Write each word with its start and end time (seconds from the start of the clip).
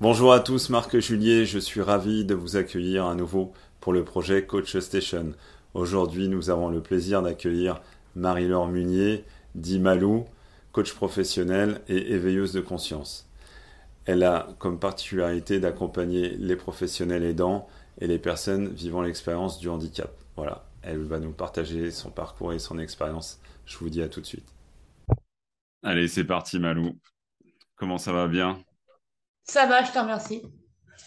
Bonjour 0.00 0.32
à 0.32 0.40
tous, 0.40 0.68
Marc 0.70 0.98
Julier, 0.98 1.46
je 1.46 1.60
suis 1.60 1.80
ravi 1.80 2.24
de 2.24 2.34
vous 2.34 2.56
accueillir 2.56 3.06
à 3.06 3.14
nouveau 3.14 3.52
pour 3.80 3.92
le 3.92 4.02
projet 4.02 4.44
Coach 4.44 4.76
Station. 4.76 5.34
Aujourd'hui, 5.74 6.26
nous 6.26 6.50
avons 6.50 6.70
le 6.70 6.80
plaisir 6.80 7.22
d'accueillir 7.22 7.80
Marie-Laure 8.16 8.66
Munier, 8.66 9.24
dit 9.54 9.78
Malou, 9.78 10.24
coach 10.72 10.92
professionnelle 10.92 11.82
et 11.88 12.14
éveilleuse 12.14 12.52
de 12.52 12.60
conscience. 12.60 13.28
Elle 14.06 14.24
a 14.24 14.48
comme 14.58 14.80
particularité 14.80 15.60
d'accompagner 15.60 16.30
les 16.30 16.56
professionnels 16.56 17.22
aidants 17.22 17.68
et 17.98 18.06
les 18.06 18.18
personnes 18.18 18.68
vivant 18.68 19.02
l'expérience 19.02 19.58
du 19.58 19.68
handicap. 19.68 20.10
Voilà, 20.36 20.64
elle 20.82 21.02
va 21.02 21.18
nous 21.18 21.32
partager 21.32 21.90
son 21.90 22.10
parcours 22.10 22.52
et 22.52 22.58
son 22.58 22.78
expérience. 22.78 23.40
Je 23.66 23.76
vous 23.78 23.90
dis 23.90 24.02
à 24.02 24.08
tout 24.08 24.20
de 24.20 24.26
suite. 24.26 24.48
Allez, 25.82 26.08
c'est 26.08 26.24
parti 26.24 26.58
Malou. 26.58 26.98
Comment 27.76 27.98
ça 27.98 28.12
va 28.12 28.28
bien? 28.28 28.62
Ça 29.44 29.66
va, 29.66 29.84
je 29.84 29.92
te 29.92 29.98
remercie. 29.98 30.42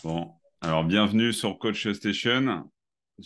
Bon, 0.04 0.34
alors 0.62 0.84
bienvenue 0.84 1.34
sur 1.34 1.58
Coach 1.59 1.91
Station. 1.91 2.70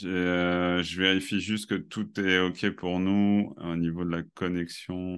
Euh, 0.04 0.84
je 0.84 1.00
vérifie 1.00 1.40
juste 1.40 1.70
que 1.70 1.76
tout 1.76 2.20
est 2.20 2.40
OK 2.40 2.70
pour 2.72 3.00
nous 3.00 3.54
au 3.58 3.76
niveau 3.76 4.04
de 4.04 4.10
la 4.10 4.24
connexion. 4.34 5.18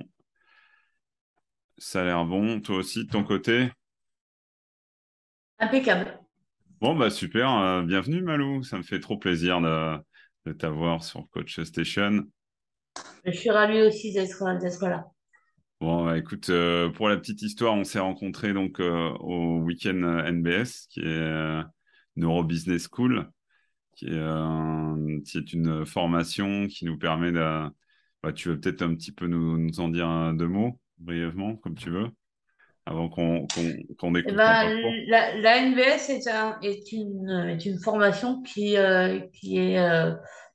Ça 1.77 2.01
a 2.01 2.05
l'air 2.05 2.25
bon. 2.25 2.59
Toi 2.61 2.77
aussi, 2.77 3.05
de 3.05 3.09
ton 3.09 3.23
côté? 3.23 3.71
Impeccable. 5.59 6.19
Bon, 6.79 6.95
bah 6.95 7.09
super. 7.09 7.51
Euh, 7.57 7.81
bienvenue, 7.81 8.21
Malou. 8.21 8.61
Ça 8.61 8.77
me 8.77 8.83
fait 8.83 8.99
trop 8.99 9.17
plaisir 9.17 9.61
de, 9.61 10.53
t'avoir 10.53 11.03
sur 11.03 11.27
Coach 11.31 11.59
Station. 11.61 12.23
Je 13.25 13.31
suis 13.31 13.49
ravie 13.49 13.81
aussi 13.81 14.13
d'être 14.13 14.43
là. 14.87 15.05
Bon, 15.81 16.05
bah, 16.05 16.17
écoute, 16.19 16.49
euh, 16.51 16.89
pour 16.89 17.09
la 17.09 17.17
petite 17.17 17.41
histoire, 17.41 17.73
on 17.73 17.83
s'est 17.83 17.99
rencontrés 17.99 18.53
donc 18.53 18.79
au 18.79 19.57
week-end 19.57 20.21
NBS, 20.31 20.87
qui 20.89 21.01
est 21.01 21.63
Neuro 22.15 22.43
Business 22.43 22.87
School 22.91 23.27
qui 23.95 24.05
est, 24.05 25.37
est, 25.39 25.53
une 25.53 25.83
formation 25.83 26.67
qui 26.67 26.85
nous 26.85 26.99
permet 26.99 27.31
de. 27.31 27.67
Bah, 28.21 28.33
tu 28.33 28.49
veux 28.49 28.59
peut-être 28.59 28.83
un 28.83 28.93
petit 28.93 29.11
peu 29.11 29.25
nous, 29.25 29.57
nous, 29.57 29.79
en 29.79 29.89
dire 29.89 30.31
deux 30.35 30.47
mots, 30.47 30.79
brièvement, 30.99 31.55
comme 31.55 31.73
tu 31.73 31.89
veux, 31.89 32.09
avant 32.87 33.09
qu'on 33.09 33.45
qu'on 33.97 34.15
eh 34.15 34.31
ben, 34.31 34.79
la, 35.07 35.35
la, 35.35 35.61
NBS 35.61 36.09
est, 36.09 36.27
un, 36.27 36.57
est, 36.61 36.91
une, 36.93 37.29
est, 37.49 37.65
une, 37.65 37.79
formation 37.79 38.41
qui, 38.43 38.77
euh, 38.77 39.19
qui 39.33 39.57
est 39.57 39.77
euh, 39.77 40.13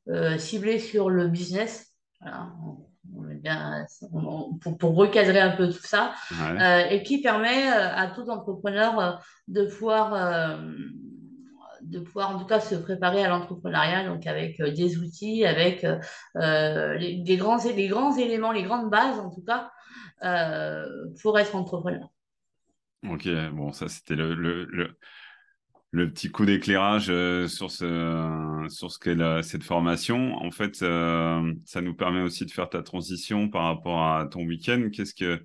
euh, 0.08 0.38
ciblée 0.38 0.78
sur 0.78 1.10
le 1.10 1.28
business. 1.28 1.92
on 2.24 2.78
bien, 3.34 3.84
pour, 4.62 4.78
pour, 4.78 4.94
recadrer 4.94 5.40
un 5.40 5.50
peu 5.50 5.68
tout 5.68 5.82
ça, 5.82 6.14
et 6.90 7.02
qui 7.02 7.20
permet 7.20 7.68
à 7.68 8.10
tout 8.14 8.30
entrepreneur 8.30 9.22
de 9.48 9.66
pouvoir 9.66 10.58
de 11.82 11.98
pouvoir 11.98 12.36
en 12.36 12.38
tout 12.38 12.46
cas 12.46 12.60
se 12.60 12.76
préparer 12.76 13.24
à 13.24 13.28
l'entrepreneuriat, 13.28 14.06
donc 14.06 14.26
avec 14.26 14.62
des 14.62 14.96
outils, 14.98 15.44
avec 15.44 15.84
les, 16.34 17.22
les, 17.26 17.36
grands, 17.36 17.58
les 17.64 17.88
grands 17.88 18.16
éléments, 18.16 18.52
les 18.52 18.62
grandes 18.62 18.88
bases 18.88 19.18
en 19.18 19.30
tout 19.30 19.44
cas, 19.44 19.70
pour 21.20 21.38
être 21.38 21.56
entrepreneur. 21.56 22.08
Ok, 23.08 23.28
bon, 23.52 23.72
ça 23.72 23.88
c'était 23.88 24.14
le, 24.14 24.34
le, 24.34 24.96
le, 25.90 26.12
petit 26.12 26.30
coup 26.30 26.46
d'éclairage 26.46 27.06
sur 27.48 27.70
ce, 27.70 28.66
sur 28.68 28.90
ce 28.90 28.98
qu'est 28.98 29.42
cette 29.42 29.64
formation. 29.64 30.36
En 30.36 30.50
fait, 30.50 30.76
ça 30.76 31.80
nous 31.80 31.94
permet 31.94 32.22
aussi 32.22 32.46
de 32.46 32.50
faire 32.50 32.68
ta 32.68 32.82
transition 32.82 33.48
par 33.48 33.64
rapport 33.64 34.06
à 34.06 34.26
ton 34.26 34.44
week-end. 34.44 34.88
Qu'est-ce 34.92 35.14
que 35.14 35.42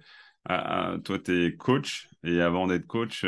toi, 1.04 1.20
tu 1.20 1.46
es 1.46 1.56
coach? 1.56 2.10
Et 2.24 2.42
avant 2.42 2.68
d'être 2.68 2.86
coach, 2.86 3.26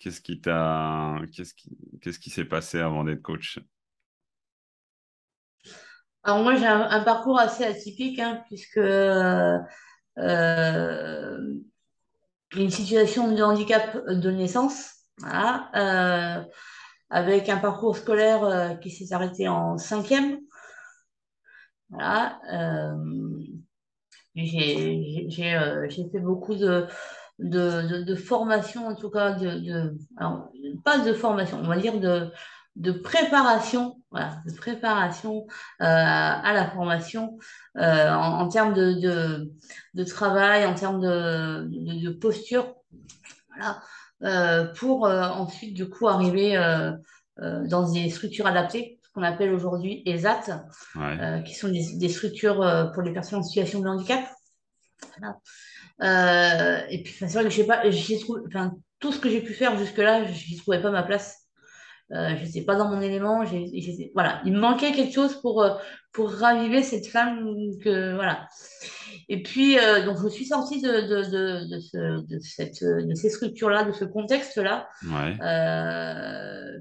Qu'est-ce 0.00 0.22
qui 0.22 0.40
t'a, 0.40 1.16
qu'est-ce 1.30 2.18
qui, 2.18 2.30
s'est 2.30 2.46
passé 2.46 2.80
avant 2.80 3.04
d'être 3.04 3.20
coach? 3.20 3.58
Alors 6.22 6.42
moi 6.42 6.54
j'ai 6.54 6.66
un, 6.66 7.04
parcours 7.04 7.38
assez 7.38 7.64
atypique 7.64 8.18
hein, 8.18 8.42
puisque 8.48 8.78
euh, 8.78 9.58
une 12.56 12.70
situation 12.70 13.32
de 13.32 13.42
handicap 13.42 13.96
de 14.08 14.30
naissance, 14.30 14.94
euh, 15.24 16.42
avec 17.10 17.48
un 17.48 17.58
parcours 17.58 17.96
scolaire 17.96 18.44
euh, 18.44 18.74
qui 18.74 18.90
s'est 18.90 19.14
arrêté 19.14 19.48
en 19.48 19.78
cinquième. 19.78 20.38
Voilà, 21.90 22.38
j'ai, 24.36 25.26
j'ai 25.28 26.08
fait 26.12 26.20
beaucoup 26.20 26.54
de, 26.54 26.86
de, 27.40 28.04
de, 28.04 28.14
formation, 28.14 28.86
en 28.86 28.94
tout 28.94 29.10
cas, 29.10 29.32
de 29.32 29.96
pas 30.84 30.98
de 30.98 31.12
formation, 31.12 31.58
on 31.58 31.66
va 31.66 31.78
dire 31.78 31.98
de, 31.98 32.30
de 32.76 32.92
préparation, 32.92 34.00
voilà, 34.10 34.42
de 34.46 34.52
préparation 34.54 35.46
euh, 35.80 35.84
à 35.84 36.52
la 36.52 36.70
formation 36.70 37.38
euh, 37.76 38.10
en, 38.10 38.48
termes 38.48 38.74
de, 38.74 38.94
de, 38.94 39.52
de, 39.94 40.04
travail, 40.04 40.64
en 40.66 40.74
termes 40.74 41.00
de, 41.00 41.68
de, 41.68 42.10
posture, 42.10 42.74
voilà, 43.48 43.82
euh, 44.22 44.72
pour 44.74 45.04
ensuite 45.04 45.74
du 45.74 45.88
coup 45.88 46.08
arriver 46.08 46.56
dans 47.38 47.90
des 47.90 48.10
structures 48.10 48.46
adaptées, 48.46 48.98
ce 49.02 49.08
qu'on 49.12 49.22
appelle 49.22 49.52
aujourd'hui 49.52 50.02
ESAT, 50.06 50.64
qui 51.44 51.54
sont 51.54 51.68
des, 51.68 51.96
des, 51.96 52.08
structures 52.08 52.90
pour 52.94 53.02
les 53.02 53.12
personnes 53.12 53.40
en 53.40 53.42
situation 53.42 53.80
de 53.80 53.88
handicap. 53.88 54.24
Voilà. 55.18 56.86
Et 56.88 57.02
puis, 57.02 57.14
c'est 57.18 57.26
vrai 57.26 57.44
que 57.44 57.50
j'ai 57.50 57.64
pas, 57.64 57.78
trouvé, 57.78 58.40
enfin, 58.46 58.74
tout 59.00 59.12
ce 59.12 59.18
que 59.18 59.28
j'ai 59.28 59.40
pu 59.40 59.54
faire 59.54 59.76
jusque-là, 59.76 60.24
je 60.24 60.50
n'y 60.50 60.56
trouvais 60.56 60.80
pas 60.80 60.90
ma 60.90 61.02
place. 61.02 61.39
Euh, 62.12 62.36
je 62.36 62.44
n'étais 62.44 62.62
pas 62.62 62.74
dans 62.74 62.88
mon 62.88 63.00
élément. 63.00 63.44
voilà, 64.14 64.40
il 64.44 64.52
me 64.52 64.58
manquait 64.58 64.92
quelque 64.92 65.14
chose 65.14 65.40
pour, 65.40 65.62
euh, 65.62 65.74
pour 66.12 66.30
raviver 66.30 66.82
cette 66.82 67.06
femme. 67.06 67.54
Que, 67.82 68.14
voilà. 68.14 68.48
Et 69.28 69.42
puis, 69.42 69.78
euh, 69.78 70.04
donc, 70.04 70.18
je 70.22 70.28
suis 70.28 70.46
sortie 70.46 70.82
de, 70.82 70.88
de, 70.88 71.30
de, 71.30 71.68
de, 71.68 71.78
ce, 71.78 72.26
de, 72.26 72.38
cette, 72.40 72.82
de 72.82 73.14
ces 73.14 73.30
structures-là, 73.30 73.84
de 73.84 73.92
ce 73.92 74.04
contexte-là, 74.04 74.88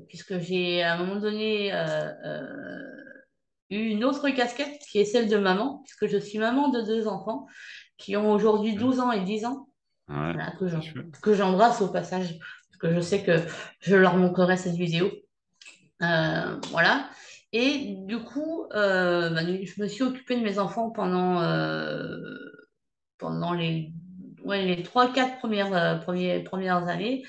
puisque 0.08 0.40
j'ai 0.40 0.82
à 0.82 0.96
un 0.96 0.98
moment 0.98 1.20
donné 1.20 1.72
eu 3.70 3.78
une 3.78 4.04
autre 4.04 4.30
casquette 4.30 4.82
qui 4.90 5.00
est 5.00 5.06
celle 5.06 5.30
de 5.30 5.38
maman, 5.38 5.84
puisque 5.86 6.08
je 6.12 6.18
suis 6.18 6.40
maman 6.40 6.70
de 6.70 6.82
deux 6.82 7.08
enfants 7.08 7.46
qui 7.98 8.18
ont 8.18 8.32
aujourd'hui 8.32 8.74
12 8.74 9.00
ans 9.00 9.12
et 9.12 9.22
10 9.22 9.46
ans, 9.46 9.68
que 11.22 11.34
j'embrasse 11.36 11.82
au 11.82 11.90
passage, 11.90 12.40
que 12.80 12.94
je 12.94 13.00
sais 13.00 13.24
que 13.24 13.38
je 13.82 13.96
leur 13.96 14.16
montrerai 14.18 14.58
cette 14.58 14.76
vidéo. 14.76 15.12
Euh, 16.02 16.56
voilà. 16.72 17.10
Et 17.52 17.96
du 18.06 18.20
coup, 18.20 18.66
euh, 18.74 19.36
je 19.64 19.82
me 19.82 19.88
suis 19.88 20.04
occupée 20.04 20.36
de 20.36 20.44
mes 20.44 20.60
enfants 20.60 20.92
pendant, 20.92 21.42
euh, 21.42 22.18
pendant 23.18 23.54
les, 23.54 23.92
ouais, 24.44 24.66
les 24.66 24.84
3-4 24.84 25.40
premières, 25.40 26.00
premières 26.46 26.88
années. 26.88 27.24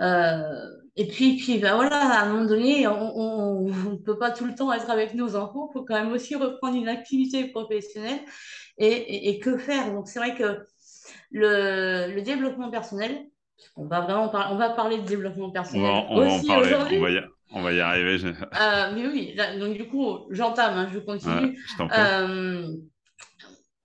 et 0.00 1.08
puis, 1.08 1.36
puis 1.36 1.58
bah, 1.58 1.74
voilà, 1.74 1.98
à 1.98 2.24
un 2.24 2.32
moment 2.32 2.44
donné, 2.44 2.86
on 2.86 3.62
ne 3.62 3.96
peut 4.04 4.18
pas 4.18 4.30
tout 4.30 4.44
le 4.44 4.54
temps 4.54 4.72
être 4.72 4.90
avec 4.90 5.14
nos 5.14 5.36
enfants, 5.36 5.68
il 5.70 5.72
faut 5.72 5.84
quand 5.84 5.94
même 5.94 6.12
aussi 6.12 6.34
reprendre 6.36 6.76
une 6.76 6.88
activité 6.88 7.48
professionnelle 7.48 8.20
et, 8.78 9.38
que 9.38 9.56
faire? 9.56 9.92
Donc, 9.92 10.08
c'est 10.08 10.18
vrai 10.18 10.34
que 10.34 10.60
le, 11.30 12.20
développement 12.20 12.70
personnel, 12.70 13.26
on 13.76 13.86
va 13.86 14.00
vraiment 14.00 14.30
on 14.50 14.56
va 14.56 14.70
parler 14.70 14.98
de 14.98 15.06
développement 15.06 15.50
personnel 15.50 16.04
aussi 16.10 16.50
aujourd'hui. 16.50 16.98
On 17.52 17.62
va 17.62 17.72
y 17.72 17.80
arriver. 17.80 18.24
Euh, 18.24 18.92
mais 18.94 19.06
oui, 19.06 19.36
donc 19.60 19.76
du 19.76 19.86
coup, 19.86 20.26
j'entame, 20.30 20.76
hein, 20.76 20.88
je 20.92 20.98
continue. 20.98 21.58
Euh, 21.80 22.68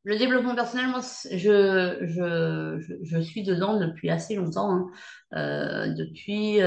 le 0.03 0.17
développement 0.17 0.55
personnel, 0.55 0.87
moi, 0.87 1.01
je, 1.31 1.97
je, 2.01 2.97
je, 3.03 3.19
suis 3.19 3.43
dedans 3.43 3.79
depuis 3.79 4.09
assez 4.09 4.35
longtemps, 4.35 4.71
hein. 4.71 4.87
euh, 5.35 5.93
depuis, 5.93 6.57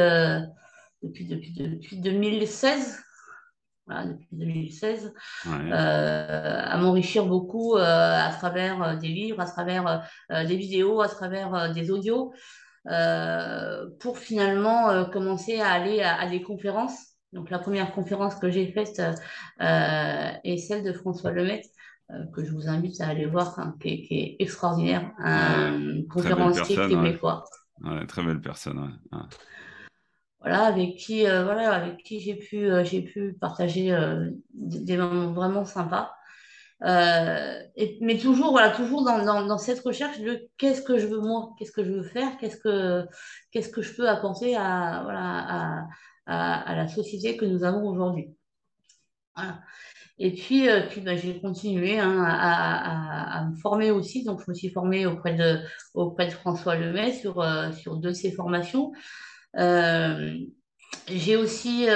depuis, 1.03 1.27
depuis, 1.27 1.53
depuis 1.53 1.97
2016 1.97 3.05
depuis 3.89 4.29
2016, 4.33 5.15
euh, 5.47 6.61
à 6.65 6.77
m'enrichir 6.79 7.27
beaucoup 7.27 7.77
euh, 7.77 7.83
à 7.83 8.31
travers 8.31 8.83
euh, 8.83 8.97
des 8.97 9.09
livres, 9.09 9.41
à 9.41 9.47
travers 9.47 10.09
des 10.31 10.56
vidéos, 10.56 11.01
à 11.01 11.09
travers 11.09 11.73
des 11.73 11.91
audios, 11.91 12.33
pour 12.85 14.19
finalement 14.19 15.05
commencer 15.07 15.61
à 15.61 15.71
aller 15.71 16.01
à, 16.03 16.29
des 16.29 16.43
conférences. 16.43 16.99
Donc 17.33 17.51
la 17.51 17.59
première 17.59 17.93
conférence 17.93 18.37
que 18.37 18.51
j'ai 18.51 18.71
faite 18.73 19.01
est 19.61 20.57
celle 20.59 20.85
de 20.85 20.93
François 20.93 21.33
Lemaitre, 21.33 21.69
que 22.33 22.45
je 22.45 22.53
vous 22.53 22.69
invite 22.69 23.01
à 23.01 23.09
aller 23.09 23.27
voir, 23.27 23.59
hein, 23.59 23.75
qui, 23.81 24.07
est, 24.11 24.37
extraordinaire, 24.39 25.11
un 25.19 26.03
conférencier 26.11 26.77
québécois. 26.77 27.45
très 28.09 28.23
belle 28.23 28.41
personne. 28.41 28.99
voilà, 30.41 30.65
avec 30.65 30.97
qui, 30.97 31.23
voilà, 31.23 31.73
avec 31.73 32.03
qui 32.05 32.21
j'ai 32.21 32.37
pu, 32.37 32.69
j'ai 32.85 33.03
pu 33.03 33.35
partager 33.41 33.97
des 34.53 34.97
moments 34.97 35.33
vraiment 35.33 35.65
sympas. 35.65 36.13
Et, 36.85 37.99
mais 38.01 38.19
toujours, 38.19 38.51
voilà, 38.51 38.71
toujours 38.71 39.05
dans, 39.05 39.47
dans, 39.47 39.59
cette 39.59 39.81
recherche 39.81 40.21
de 40.21 40.49
qu'est-ce 40.59 40.83
que 40.83 40.99
je 40.99 41.07
veux 41.07 41.21
moi, 41.21 41.51
qu'est-ce 41.59 41.73
que 41.73 41.85
je 41.85 41.91
veux 41.93 42.03
faire, 42.03 42.37
qu'est-ce 42.39 42.57
que, 42.57 43.07
qu'est-ce 43.51 43.69
que 43.71 43.83
je 43.83 43.95
peux 43.95 44.09
apporter 44.09 44.55
à, 44.57 45.01
voilà, 45.05 45.87
à, 46.27 46.71
à, 46.71 46.75
la 46.75 46.89
société 46.89 47.37
que 47.37 47.45
nous 47.45 47.65
avons 47.65 47.89
aujourd'hui. 47.89 48.35
Et 50.19 50.33
puis, 50.33 50.69
euh, 50.69 50.87
puis 50.89 51.01
bah, 51.01 51.17
j'ai 51.17 51.41
continué 51.41 51.99
hein, 51.99 52.23
à, 52.25 53.39
à, 53.39 53.45
me 53.47 53.57
former 53.57 53.91
aussi. 53.91 54.25
Donc, 54.25 54.41
je 54.45 54.51
me 54.51 54.55
suis 54.55 54.71
formée 54.71 55.07
auprès 55.07 55.35
de, 55.35 55.59
auprès 55.95 56.27
de 56.27 56.33
François 56.33 56.77
Lemay 56.77 57.13
sur, 57.13 57.41
euh, 57.41 57.73
sur 57.73 57.97
deux 57.97 58.11
de 58.11 58.15
ses 58.15 58.31
formations. 58.33 58.93
Euh, 59.59 60.39
j'ai 61.08 61.37
aussi 61.37 61.87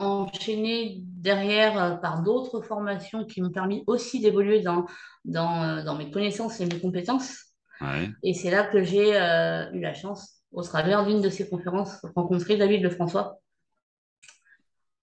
enchaîné 0.00 0.98
derrière 1.02 2.00
par 2.00 2.22
d'autres 2.22 2.60
formations 2.60 3.24
qui 3.24 3.42
m'ont 3.42 3.50
permis 3.50 3.84
aussi 3.86 4.20
d'évoluer 4.20 4.60
dans, 4.60 4.86
dans, 5.24 5.84
dans, 5.84 5.96
mes 5.96 6.10
connaissances 6.10 6.60
et 6.60 6.66
mes 6.66 6.80
compétences. 6.80 7.46
Et 8.22 8.34
c'est 8.34 8.50
là 8.50 8.64
que 8.64 8.82
j'ai 8.82 9.10
eu 9.10 9.80
la 9.80 9.94
chance, 9.94 10.42
au 10.52 10.62
travers 10.62 11.06
d'une 11.06 11.20
de 11.20 11.30
ces 11.30 11.48
conférences, 11.48 12.02
de 12.02 12.10
rencontrer 12.14 12.56
David 12.56 12.82
Lefrançois, 12.82 13.40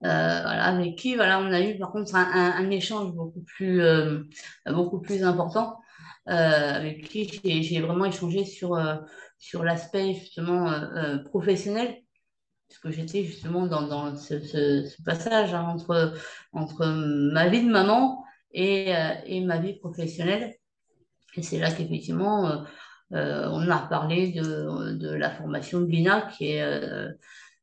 euh, 0.03 0.07
voilà, 0.07 0.65
avec 0.65 0.95
qui 0.95 1.15
voilà, 1.15 1.39
on 1.39 1.51
a 1.51 1.59
eu 1.59 1.77
par 1.79 1.91
contre 1.91 2.13
un, 2.15 2.69
échange 2.69 3.13
beaucoup 3.13 3.41
plus, 3.41 3.81
euh, 3.81 4.23
beaucoup 4.67 4.99
plus 5.01 5.23
important, 5.23 5.79
euh, 6.29 6.31
avec 6.31 7.09
qui 7.09 7.63
j'ai 7.63 7.81
vraiment 7.81 8.05
échangé 8.05 8.45
sur, 8.45 8.79
sur 9.39 9.63
l'aspect 9.63 10.13
justement 10.13 10.71
professionnel, 11.25 11.97
puisque 12.67 12.89
j'étais 12.89 13.23
justement 13.23 13.67
dans, 13.67 13.87
dans 13.87 14.15
ce, 14.15 15.03
passage 15.03 15.53
hein, 15.53 15.65
entre, 15.67 16.13
entre 16.53 16.85
ma 16.85 17.47
vie 17.49 17.63
de 17.63 17.69
maman 17.69 18.23
et, 18.51 18.93
et 19.25 19.41
ma 19.41 19.57
vie 19.57 19.73
professionnelle. 19.79 20.55
Et 21.35 21.43
c'est 21.43 21.59
là 21.59 21.71
qu'effectivement, 21.71 22.65
on 23.11 23.69
a 23.69 23.87
parlé 23.89 24.31
de, 24.31 24.93
de 24.93 25.09
la 25.13 25.29
formation 25.29 25.81
de 25.81 25.87
l'INA, 25.87 26.29
qui 26.35 26.51
est 26.51 26.65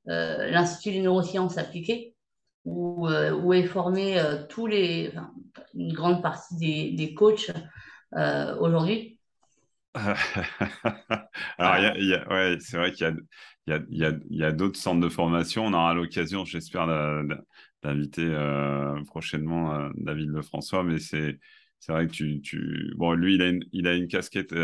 l'Institut 0.07 0.93
des 0.93 1.03
neurosciences 1.03 1.59
appliquées 1.59 2.15
où, 2.65 3.09
euh, 3.09 3.33
où 3.33 3.53
est 3.53 3.65
formé 3.65 4.19
euh, 4.19 4.43
tous 4.49 4.69
une 4.69 5.93
grande 5.93 6.23
partie 6.23 6.57
des, 6.57 6.93
des 6.93 7.15
coachs 7.15 7.51
euh, 8.15 8.57
aujourd'hui. 8.59 9.19
Alors, 9.95 11.75
a, 11.75 11.95
ouais, 11.95 12.57
c'est 12.61 12.77
vrai 12.77 12.93
qu'il 12.93 13.07
y 13.07 13.11
a, 13.11 13.15
a, 13.73 13.81
y 14.31 14.45
a 14.45 14.53
d'autres 14.53 14.79
centres 14.79 15.01
de 15.01 15.09
formation. 15.09 15.67
On 15.67 15.73
aura 15.73 15.95
l'occasion, 15.95 16.45
j'espère, 16.45 16.87
d'inviter 17.83 18.31
prochainement 19.07 19.91
David 19.97 20.31
Lefrançois, 20.31 20.85
mais 20.85 20.99
c'est 20.99 21.39
vrai 21.89 22.07
que 22.07 22.13
tu. 22.13 22.93
Bon, 22.97 23.13
lui, 23.15 23.35
il 23.37 23.43
a 23.43 23.49
une, 23.49 23.65
il 23.73 24.09
casquette 24.09 24.55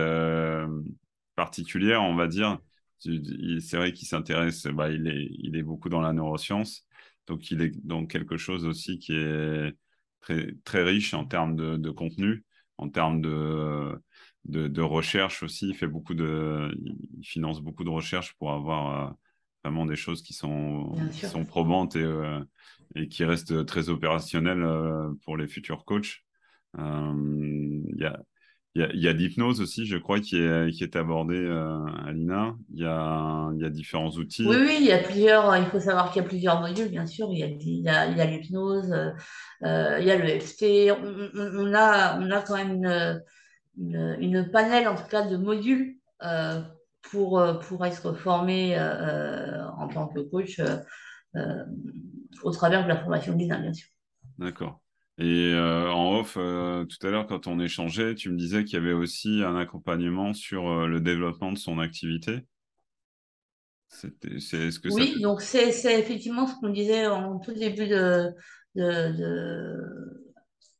particulière, 1.37 2.03
on 2.03 2.15
va 2.15 2.27
dire. 2.27 2.59
C'est 2.99 3.77
vrai 3.77 3.93
qu'il 3.93 4.07
s'intéresse, 4.07 4.67
bah, 4.67 4.91
il, 4.91 5.09
est, 5.09 5.29
il 5.39 5.63
beaucoup 5.63 5.89
dans 5.89 6.03
la 6.03 6.13
neuroscience. 6.13 6.87
Donc, 7.27 7.51
il 7.51 7.63
est 7.63 7.73
dans 7.87 8.07
quelque 8.07 8.37
chose 8.37 8.67
aussi 8.67 8.99
qui 8.99 9.15
est 9.15 9.75
très 10.65 10.83
riche 10.83 11.15
en 11.15 11.25
termes 11.25 11.57
de, 11.57 11.91
contenu, 11.91 12.45
en 12.77 12.89
termes 12.91 13.21
de, 13.23 13.99
de, 14.47 14.83
recherche 14.83 15.43
aussi. 15.43 15.69
Il 15.69 15.75
fait 15.75 15.87
beaucoup 15.87 16.15
de, 16.15 16.75
il 17.19 17.25
finance 17.25 17.61
beaucoup 17.61 17.85
de 17.85 17.91
recherche 17.91 18.35
pour 18.35 18.53
avoir 18.53 19.09
euh, 19.09 19.13
vraiment 19.65 19.87
des 19.87 19.97
choses 19.97 20.23
qui 20.23 20.33
sont, 20.33 20.95
qui 21.13 21.27
sont 21.27 21.45
probantes 21.45 21.97
et, 21.97 22.03
euh, 22.03 22.41
et 22.95 23.09
qui 23.09 23.25
restent 23.25 23.67
très 23.67 23.89
opérationnelles 23.89 24.63
euh, 24.63 25.11
pour 25.25 25.37
les 25.37 25.49
futurs 25.49 25.85
coachs. 25.85 26.23
Il 26.77 27.97
y 27.97 28.05
a, 28.05 28.21
il 28.77 29.01
y 29.01 29.09
a, 29.09 29.13
l'hypnose 29.13 29.61
aussi, 29.61 29.85
je 29.85 29.97
crois, 29.97 30.21
qui 30.21 30.37
est, 30.37 30.71
qui 30.71 30.85
est 30.85 30.95
abordée 30.95 31.35
euh, 31.35 31.85
à 32.07 32.13
l'INA. 32.13 32.55
Il 32.73 32.83
y 32.83 32.87
a, 32.87 33.51
y 33.57 33.65
a 33.65 33.69
différents 33.69 34.11
outils. 34.11 34.47
Oui, 34.47 34.57
oui, 34.61 34.77
il 34.81 34.87
y 34.87 34.93
a 34.93 34.99
plusieurs. 34.99 35.57
Il 35.57 35.67
faut 35.67 35.81
savoir 35.81 36.13
qu'il 36.13 36.23
y 36.23 36.25
a 36.25 36.29
plusieurs 36.29 36.61
modules, 36.61 36.89
bien 36.89 37.07
sûr. 37.07 37.29
Il 37.33 37.39
y 37.39 37.43
a, 37.43 37.49
y 37.49 37.89
a, 37.89 38.17
y 38.17 38.21
a 38.21 38.25
l'hypnose, 38.27 38.95
il 39.63 40.05
y 40.05 40.11
a 40.11 40.17
le 40.17 40.41
FT. 40.41 40.93
On, 40.93 41.75
a, 41.75 42.21
on 42.21 42.31
a 42.31 42.43
quand 42.43 42.57
même 42.57 42.77
une, 42.77 43.21
une, 43.81 44.17
une 44.21 44.51
panel, 44.51 44.87
en 44.87 44.95
tout 44.95 45.09
cas, 45.09 45.27
de 45.27 45.37
modules 45.37 45.97
euh, 46.23 46.61
pour, 47.03 47.43
pour 47.63 47.85
être 47.87 48.13
formé 48.13 48.79
en 48.79 49.89
tant 49.89 50.07
que 50.09 50.21
coach 50.21 50.61
au 52.43 52.51
travers 52.51 52.85
de 52.85 52.89
la 52.89 52.97
formation 52.97 53.33
de 53.35 53.39
l'INA, 53.39 53.59
bien 53.59 53.73
sûr. 53.73 53.89
D'accord. 54.39 54.81
Et 55.21 55.53
euh, 55.53 55.93
en 55.93 56.19
off, 56.19 56.37
euh, 56.39 56.87
tout 56.87 57.07
à 57.07 57.11
l'heure, 57.11 57.27
quand 57.27 57.47
on 57.47 57.61
échangeait, 57.61 58.15
tu 58.15 58.31
me 58.31 58.39
disais 58.39 58.65
qu'il 58.65 58.79
y 58.79 58.83
avait 58.83 58.95
aussi 58.95 59.43
un 59.43 59.55
accompagnement 59.55 60.33
sur 60.33 60.67
euh, 60.67 60.87
le 60.87 61.01
développement 61.01 61.53
de 61.53 61.59
son 61.59 61.79
activité. 61.79 62.41
ce 63.91 64.07
que 64.79 64.89
oui, 64.95 65.21
donc 65.21 65.43
c'est 65.43 65.69
effectivement 66.01 66.47
ce 66.47 66.55
qu'on 66.55 66.71
disait 66.71 67.07
en 67.07 67.39
tout 67.39 67.53
début 67.53 67.87
de, 67.87 68.31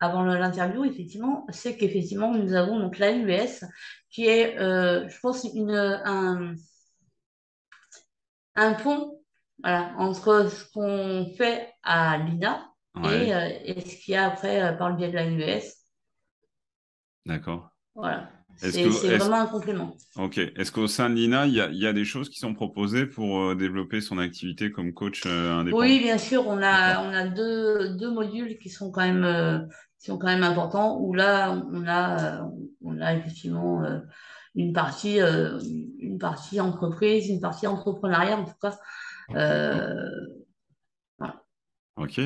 avant 0.01 0.25
l'interview, 0.25 0.85
effectivement, 0.85 1.47
c'est 1.51 1.77
qu'effectivement, 1.77 2.33
nous 2.35 2.55
avons 2.55 2.79
donc 2.81 2.99
l'AUS 2.99 3.65
qui 4.11 4.27
est, 4.27 4.57
je 4.59 5.21
pense, 5.21 5.45
une, 5.55 5.71
un, 5.71 6.55
un 8.57 8.75
pont 8.75 9.21
entre 9.63 10.49
ce 10.51 10.65
qu'on 10.73 11.33
fait 11.37 11.73
à 11.83 12.19
l'INA 12.19 12.71
euh, 12.97 13.59
et, 13.65 13.81
ce 13.81 13.97
qu'il 13.97 14.15
y 14.15 14.17
a 14.17 14.27
après 14.27 14.63
euh, 14.63 14.73
par 14.73 14.91
le 14.91 14.97
biais 14.97 15.09
de 15.09 15.15
la 15.15 15.25
l'ANUS. 15.25 15.63
D'accord. 17.27 17.71
Voilà. 17.95 18.31
C'est 18.61 19.17
vraiment 19.17 19.41
un 19.41 19.47
complément. 19.47 19.97
Ok. 20.17 20.39
Est-ce 20.39 20.71
qu'au 20.71 20.87
sein 20.87 21.09
de 21.11 21.15
l'INA, 21.15 21.47
il 21.47 21.55
y, 21.55 21.87
a, 21.87 21.93
des 21.93 22.05
choses 22.05 22.29
qui 22.29 22.39
sont 22.39 22.55
proposées 22.55 23.07
pour 23.07 23.41
euh, 23.41 23.55
développer 23.55 24.01
son 24.01 24.19
activité 24.19 24.71
comme 24.71 24.93
coach 24.93 25.25
indépendant? 25.25 25.83
Oui, 25.83 26.01
bien 26.01 26.19
sûr. 26.19 26.47
On 26.47 26.61
a, 26.63 27.03
on 27.03 27.13
a 27.13 27.27
deux, 27.27 27.97
deux, 27.97 28.11
modules 28.11 28.59
qui 28.59 28.69
sont 28.69 28.91
quand 28.91 29.01
même, 29.01 29.69
qui 29.99 30.07
sont 30.07 30.19
quand 30.19 30.27
même 30.27 30.43
importants, 30.43 30.99
où 31.01 31.15
là, 31.15 31.53
on 31.73 31.87
a, 31.87 32.47
on 32.83 33.01
a 33.01 33.15
effectivement 33.15 33.83
une, 34.55 34.73
partie, 34.73 35.19
une 35.21 36.19
partie 36.19 36.61
entreprise, 36.61 37.29
une 37.29 37.41
partie 37.41 37.67
entrepreneuriat, 37.67 38.37
en 38.37 38.45
tout 38.45 38.59
cas. 38.61 38.77
Voilà. 41.19 41.43
Ok. 41.97 42.21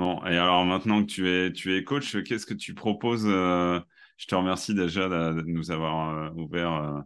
Bon, 0.00 0.24
et 0.24 0.38
alors 0.38 0.64
maintenant 0.64 1.02
que 1.02 1.10
tu 1.10 1.28
es, 1.28 1.52
tu 1.52 1.76
es 1.76 1.84
coach, 1.84 2.22
qu'est-ce 2.22 2.46
que 2.46 2.54
tu 2.54 2.72
proposes 2.72 3.26
euh, 3.26 3.78
Je 4.20 4.26
te 4.26 4.34
remercie 4.34 4.74
déjà 4.74 5.08
de, 5.08 5.40
nous 5.46 5.70
avoir 5.70 6.10
euh, 6.14 6.30
ouvert 6.34 6.74
euh, 6.74 7.00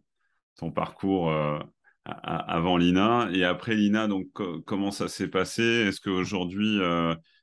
ton 0.56 0.73
parcours 0.73 1.33
avant 2.04 2.76
l'INA. 2.76 3.28
Et 3.33 3.44
après 3.44 3.76
l'INA, 3.76 4.09
donc 4.09 4.26
comment 4.66 4.90
ça 4.90 5.06
s'est 5.06 5.28
passé? 5.28 5.62
Est-ce 5.62 6.00
qu'aujourd'hui, 6.00 6.80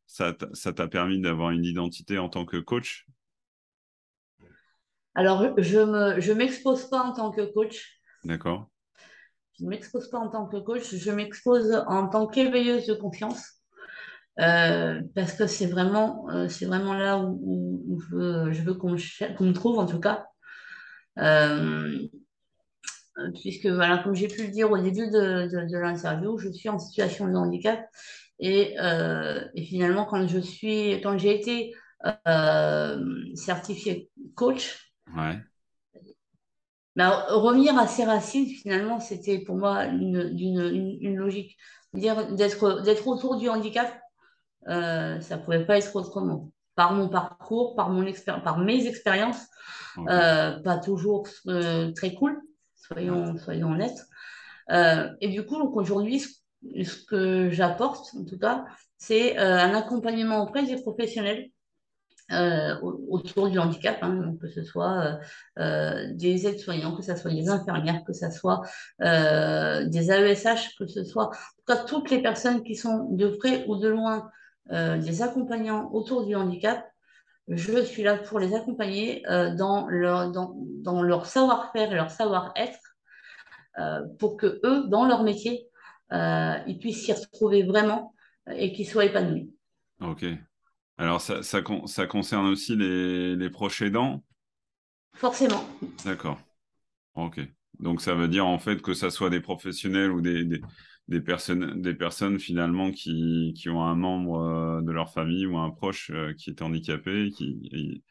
ça 0.07 0.33
t'a 0.33 0.87
permis 0.89 1.21
d'avoir 1.21 1.51
une 1.51 1.63
identité 1.63 2.17
en 2.17 2.27
tant 2.27 2.45
que 2.45 2.57
coach? 2.57 3.05
Alors, 5.15 5.53
je 5.57 5.79
ne 5.79 6.19
je 6.19 6.33
m'expose 6.33 6.89
pas 6.89 7.03
en 7.03 7.13
tant 7.13 7.31
que 7.31 7.53
coach. 7.53 7.97
D'accord. 8.25 8.69
Je 9.57 9.63
ne 9.63 9.69
m'expose 9.69 10.09
pas 10.09 10.19
en 10.19 10.27
tant 10.29 10.47
que 10.47 10.57
coach, 10.57 10.95
je 10.95 11.11
m'expose 11.11 11.81
en 11.87 12.09
tant 12.09 12.27
qu'éveilleuse 12.27 12.87
de 12.87 12.93
confiance. 12.93 13.60
Euh, 14.39 15.01
parce 15.13 15.33
que 15.33 15.45
c'est 15.45 15.67
vraiment, 15.67 16.29
euh, 16.29 16.47
c'est 16.47 16.65
vraiment 16.65 16.93
là 16.93 17.19
où, 17.19 17.99
je 17.99 18.15
veux, 18.15 18.51
je 18.51 18.61
veux 18.63 18.73
qu'on 18.73 18.91
me, 18.91 19.51
trouve, 19.51 19.77
en 19.77 19.85
tout 19.85 19.99
cas. 19.99 20.25
Euh, 21.17 21.99
puisque, 23.41 23.67
voilà, 23.67 23.97
comme 23.99 24.15
j'ai 24.15 24.27
pu 24.27 24.43
le 24.43 24.51
dire 24.51 24.71
au 24.71 24.77
début 24.77 25.09
de, 25.09 25.47
de, 25.47 25.77
l'interview, 25.77 26.37
je 26.37 26.49
suis 26.49 26.69
en 26.69 26.79
situation 26.79 27.27
de 27.27 27.35
handicap. 27.35 27.85
Et, 28.39 28.75
et 29.53 29.63
finalement, 29.65 30.05
quand 30.05 30.27
je 30.27 30.39
suis, 30.39 30.99
quand 31.01 31.17
j'ai 31.17 31.39
été 31.39 31.75
certifié 33.35 34.09
coach, 34.35 34.91
ouais. 35.15 35.37
Ben, 36.97 37.09
revenir 37.29 37.77
à 37.77 37.87
ses 37.87 38.03
racines, 38.03 38.47
finalement, 38.47 38.99
c'était 38.99 39.39
pour 39.39 39.55
moi 39.55 39.85
une, 39.85 40.35
une, 40.37 40.97
une 40.99 41.15
logique. 41.15 41.57
Dire 41.93 42.33
d'être, 42.33 42.81
d'être 42.81 43.07
autour 43.07 43.37
du 43.37 43.47
handicap, 43.47 43.97
euh, 44.67 45.19
ça 45.21 45.37
ne 45.37 45.41
pouvait 45.41 45.65
pas 45.65 45.77
être 45.77 45.95
autrement. 45.95 46.51
Par 46.75 46.93
mon 46.93 47.09
parcours, 47.09 47.75
par, 47.75 47.89
mon 47.89 48.05
par 48.43 48.57
mes 48.59 48.87
expériences, 48.87 49.45
euh, 50.07 50.59
pas 50.59 50.77
toujours 50.77 51.27
euh, 51.47 51.91
très 51.91 52.13
cool, 52.13 52.41
soyons, 52.75 53.37
soyons 53.37 53.71
honnêtes. 53.71 54.05
et 55.21 55.27
du 55.27 55.45
coup, 55.45 55.57
aujourd'hui, 55.73 56.19
ce, 56.19 57.05
que 57.05 57.49
j'apporte, 57.49 58.13
en 58.15 58.23
tout 58.23 58.39
cas, 58.39 58.65
c'est 58.97 59.37
un 59.37 59.73
accompagnement 59.75 60.43
auprès 60.43 60.63
des 60.63 60.81
professionnels 60.81 61.49
euh, 62.31 62.79
autour 62.81 63.49
du 63.49 63.59
handicap, 63.59 63.97
hein, 64.01 64.35
que 64.39 64.47
ce 64.47 64.63
soit 64.63 65.19
des 65.57 66.47
aides-soignants, 66.47 66.95
que 66.95 67.03
ce 67.03 67.15
soit 67.15 67.31
des 67.31 67.49
infirmières, 67.49 68.03
que 68.05 68.13
ce 68.13 68.31
soit 68.31 68.61
des 68.99 70.11
AESH, 70.11 70.77
que 70.77 70.87
ce 70.87 71.03
soit 71.03 71.31
toutes 71.85 72.09
les 72.09 72.21
personnes 72.21 72.63
qui 72.63 72.75
sont 72.75 73.09
de 73.11 73.27
près 73.27 73.65
ou 73.67 73.75
de 73.75 73.89
loin 73.89 74.29
des 74.69 75.21
accompagnants 75.21 75.89
autour 75.91 76.25
du 76.25 76.35
handicap, 76.35 76.85
je 77.47 77.83
suis 77.83 78.03
là 78.03 78.17
pour 78.17 78.39
les 78.39 78.53
accompagner 78.53 79.23
dans 79.57 79.87
leur, 79.87 80.31
dans, 80.31 80.55
dans 80.83 81.01
leur 81.01 81.25
savoir-faire 81.25 81.91
et 81.91 81.95
leur 81.95 82.11
savoir-être 82.11 82.79
pour 84.19 84.37
que 84.37 84.61
eux, 84.63 84.87
dans 84.87 85.05
leur 85.05 85.23
métier, 85.23 85.67
ils 86.11 86.77
puissent 86.79 87.03
s'y 87.03 87.11
retrouver 87.11 87.63
vraiment 87.63 88.13
et 88.53 88.71
qu'ils 88.71 88.87
soient 88.87 89.05
épanouis. 89.05 89.51
Ok. 90.01 90.25
Alors, 90.97 91.21
ça, 91.21 91.41
ça, 91.41 91.61
ça 91.85 92.05
concerne 92.05 92.47
aussi 92.47 92.75
les, 92.75 93.35
les, 93.35 93.49
proches 93.49 93.81
aidants? 93.81 94.23
Forcément. 95.15 95.63
D'accord. 96.05 96.39
Ok. 97.15 97.39
Donc, 97.81 98.01
ça 98.01 98.15
veut 98.15 98.27
dire 98.27 98.45
en 98.45 98.59
fait 98.59 98.81
que 98.81 98.93
ça 98.93 99.09
soit 99.09 99.29
des 99.29 99.41
professionnels 99.41 100.11
ou 100.11 100.21
des, 100.21 100.45
des, 100.45 100.61
des 101.07 101.21
personnes, 101.21 101.81
des 101.81 101.93
personnes 101.93 102.39
finalement 102.39 102.91
qui, 102.91 103.53
qui, 103.57 103.69
ont 103.69 103.83
un 103.83 103.95
membre 103.95 104.39
euh, 104.39 104.81
de 104.81 104.91
leur 104.91 105.11
famille 105.11 105.45
ou 105.45 105.57
un 105.57 105.71
proche 105.71 106.11
euh, 106.13 106.33
qui 106.33 106.51
est 106.51 106.61
handicapé, 106.61 107.29
qui, 107.31 108.03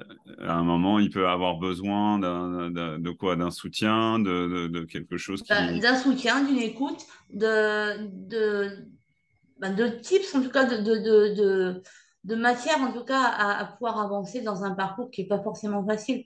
euh, 0.00 0.04
à 0.40 0.54
un 0.54 0.62
moment, 0.62 0.98
il 0.98 1.10
peut 1.10 1.28
avoir 1.28 1.58
besoin 1.58 2.18
de 2.18 3.10
quoi? 3.10 3.36
D'un 3.36 3.50
soutien, 3.50 4.18
de, 4.18 4.68
de, 4.68 4.84
quelque 4.84 5.16
chose 5.16 5.42
qui... 5.42 5.80
D'un 5.80 5.96
soutien, 5.96 6.44
d'une 6.44 6.58
écoute, 6.58 7.04
de, 7.32 8.06
de, 8.28 8.86
ben, 9.58 9.74
de 9.74 9.86
tips, 9.86 10.34
en 10.34 10.42
tout 10.42 10.50
cas, 10.50 10.64
de, 10.64 10.76
de, 10.78 11.34
de, 11.34 11.82
de 12.24 12.34
matière, 12.34 12.80
en 12.80 12.92
tout 12.92 13.04
cas, 13.04 13.22
à, 13.22 13.64
pouvoir 13.66 14.00
avancer 14.00 14.40
dans 14.42 14.64
un 14.64 14.72
parcours 14.72 15.10
qui 15.10 15.22
n'est 15.22 15.28
pas 15.28 15.42
forcément 15.42 15.84
facile. 15.86 16.24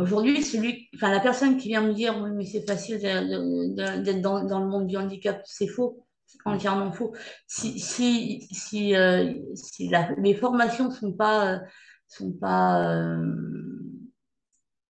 Aujourd'hui, 0.00 0.42
celui, 0.42 0.88
enfin, 0.94 1.10
la 1.10 1.20
personne 1.20 1.56
qui 1.56 1.68
vient 1.68 1.82
me 1.82 1.92
dire 1.92 2.20
oui, 2.22 2.30
mais 2.32 2.44
c'est 2.44 2.66
facile 2.66 2.98
d'être 2.98 4.20
dans, 4.20 4.44
dans, 4.44 4.60
le 4.60 4.66
monde 4.66 4.86
du 4.86 4.96
handicap, 4.96 5.42
c'est 5.44 5.66
faux, 5.66 6.06
c'est 6.26 6.38
entièrement 6.44 6.92
faux. 6.92 7.14
Si, 7.46 7.78
si, 7.78 8.46
si, 8.50 8.94
euh, 8.94 9.32
si 9.54 9.88
la, 9.88 10.10
les 10.18 10.34
formations 10.34 10.88
ne 10.88 10.94
sont 10.94 11.12
pas, 11.12 11.60
sont, 12.08 12.32
pas, 12.32 12.94
euh, 12.94 13.34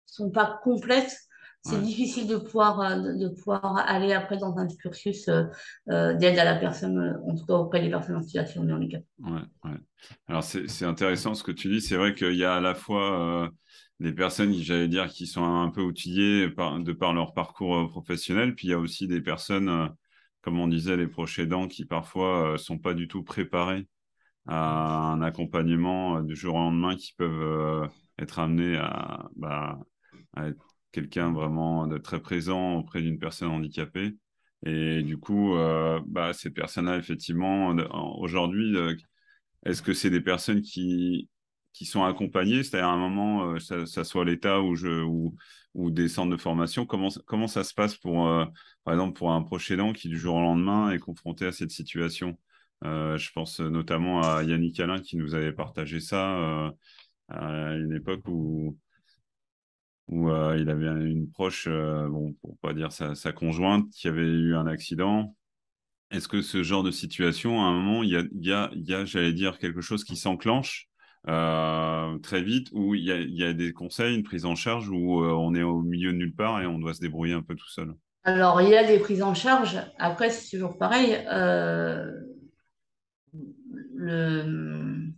sont 0.05 0.31
pas 0.31 0.59
complètes, 0.63 1.17
c'est 1.63 1.81
difficile 1.81 2.27
de 2.27 2.35
pouvoir, 2.35 2.81
euh, 2.81 3.13
de, 3.13 3.29
pouvoir 3.29 3.77
aller 3.87 4.11
après 4.11 4.37
dans 4.37 4.57
un 4.57 4.67
cursus 4.67 5.29
euh, 5.29 5.43
euh, 5.89 6.13
d'aide 6.13 6.37
à 6.37 6.43
la 6.43 6.55
personne, 6.55 7.21
en 7.25 7.35
tout 7.35 7.45
cas 7.45 7.53
auprès 7.53 7.81
des 7.81 7.89
personnes 7.89 8.17
en 8.17 8.21
situation 8.21 8.63
de 8.65 8.73
handicap. 8.73 9.01
Ouais, 9.19 9.41
ouais. 9.63 9.77
Alors 10.27 10.43
c'est 10.43 10.85
intéressant 10.85 11.33
ce 11.33 11.43
que 11.43 11.51
tu 11.51 11.69
dis. 11.69 11.79
C'est 11.79 11.95
vrai 11.95 12.13
qu'il 12.13 12.35
y 12.35 12.43
a 12.43 12.55
à 12.55 12.59
la 12.59 12.75
fois 12.75 13.49
des 14.03 14.13
personnes, 14.13 14.53
j'allais 14.53 14.87
dire, 14.87 15.07
qui 15.09 15.27
sont 15.27 15.43
un 15.43 15.69
peu 15.69 15.81
outillées 15.81 16.49
par, 16.49 16.79
de 16.79 16.93
par 16.93 17.13
leur 17.13 17.33
parcours 17.33 17.89
professionnel, 17.89 18.55
puis 18.55 18.67
il 18.67 18.71
y 18.71 18.73
a 18.73 18.79
aussi 18.79 19.07
des 19.07 19.21
personnes, 19.21 19.89
comme 20.41 20.59
on 20.59 20.67
disait, 20.67 20.97
les 20.97 21.07
proches 21.07 21.39
aidants, 21.39 21.67
qui 21.67 21.85
parfois 21.85 22.57
sont 22.57 22.77
pas 22.77 22.93
du 22.93 23.07
tout 23.07 23.23
préparés 23.23 23.87
à 24.45 25.11
un 25.13 25.21
accompagnement 25.21 26.21
du 26.21 26.35
jour 26.35 26.55
au 26.55 26.59
lendemain, 26.59 26.95
qui 26.97 27.13
peuvent 27.13 27.89
être 28.19 28.39
amenés 28.39 28.77
à, 28.77 29.29
bah, 29.35 29.79
à 30.33 30.47
être 30.47 30.75
quelqu'un 30.91 31.31
vraiment 31.33 31.87
de 31.87 31.97
très 31.97 32.21
présent 32.21 32.75
auprès 32.75 33.01
d'une 33.01 33.19
personne 33.19 33.49
handicapée. 33.49 34.15
Et 34.65 35.03
du 35.03 35.17
coup, 35.17 35.55
euh, 35.55 35.99
bah, 36.07 36.31
ces 36.33 36.49
personnes-là, 36.51 36.97
effectivement, 36.97 37.75
aujourd'hui, 38.19 38.75
euh, 38.77 38.95
est-ce 39.65 39.81
que 39.81 39.93
c'est 39.93 40.09
des 40.09 40.21
personnes 40.21 40.61
qui, 40.61 41.29
qui 41.73 41.85
sont 41.85 42.03
accompagnées 42.03 42.63
C'est-à-dire 42.63 42.89
à 42.89 42.93
un 42.93 42.97
moment, 42.97 43.51
euh, 43.51 43.59
ça, 43.59 43.85
ça, 43.85 44.03
soit 44.03 44.25
l'État 44.25 44.61
ou, 44.61 45.35
des 45.75 46.07
centres 46.07 46.31
de 46.31 46.37
formation. 46.37 46.85
Comment, 46.85 47.47
ça 47.47 47.63
se 47.63 47.73
passe 47.73 47.95
pour, 47.95 48.25
par 48.83 48.93
exemple, 48.93 49.17
pour 49.17 49.31
un 49.31 49.41
proche 49.41 49.71
aidant 49.71 49.91
qui, 49.91 50.07
du 50.07 50.17
jour 50.17 50.35
au 50.35 50.41
lendemain, 50.41 50.91
est 50.91 50.99
confronté 50.99 51.45
à 51.45 51.51
cette 51.51 51.71
situation? 51.71 52.37
Je 52.83 53.31
pense 53.31 53.59
notamment 53.59 54.21
à 54.21 54.43
Yannick 54.43 54.79
Alain 54.79 54.99
qui 54.99 55.17
nous 55.17 55.33
avait 55.33 55.53
partagé 55.53 55.99
ça 55.99 56.71
à 57.29 57.75
une 57.75 57.93
époque 57.93 58.27
où 58.27 58.77
euh, 60.11 60.57
il 60.59 60.69
avait 60.69 60.87
une 60.87 61.29
proche, 61.31 61.67
euh, 61.67 62.07
bon, 62.09 62.33
pour 62.41 62.57
pas 62.59 62.73
dire 62.73 62.91
sa, 62.91 63.31
conjointe, 63.31 63.89
qui 63.91 64.07
avait 64.07 64.21
eu 64.21 64.55
un 64.55 64.67
accident. 64.67 65.35
Est-ce 66.11 66.27
que 66.27 66.41
ce 66.41 66.63
genre 66.63 66.83
de 66.83 66.91
situation, 66.91 67.61
à 67.61 67.65
un 67.65 67.73
moment, 67.73 68.03
il 68.03 68.11
y 68.11 68.51
a 68.51 69.05
j'allais 69.05 69.33
dire, 69.33 69.57
quelque 69.57 69.81
chose 69.81 70.03
qui 70.03 70.15
s'enclenche? 70.15 70.89
Euh, 71.27 72.17
très 72.19 72.41
vite, 72.41 72.69
où 72.73 72.95
il 72.95 73.03
y, 73.03 73.11
a, 73.11 73.17
il 73.17 73.35
y, 73.35 73.43
a, 73.43 73.53
des 73.53 73.73
conseils, 73.73 74.15
une 74.15 74.23
prise 74.23 74.45
en 74.45 74.55
charge, 74.55 74.89
où 74.89 75.23
on 75.23 75.55
est 75.55 75.63
au 75.63 75.81
milieu 75.81 76.11
de 76.11 76.17
nulle 76.17 76.35
part 76.35 76.61
et 76.61 76.65
on 76.65 76.79
doit 76.79 76.93
se 76.93 77.01
débrouiller 77.01 77.33
un 77.33 77.41
peu 77.41 77.55
tout 77.55 77.69
seul 77.69 77.93
Alors, 78.23 78.61
il 78.61 78.69
y 78.69 78.75
a 78.75 78.83
des 78.85 78.99
prises 78.99 79.23
en 79.23 79.33
charge. 79.33 79.79
Après, 79.99 80.29
c'est 80.29 80.49
toujours 80.49 80.77
pareil. 80.77 81.17
le 83.95 85.13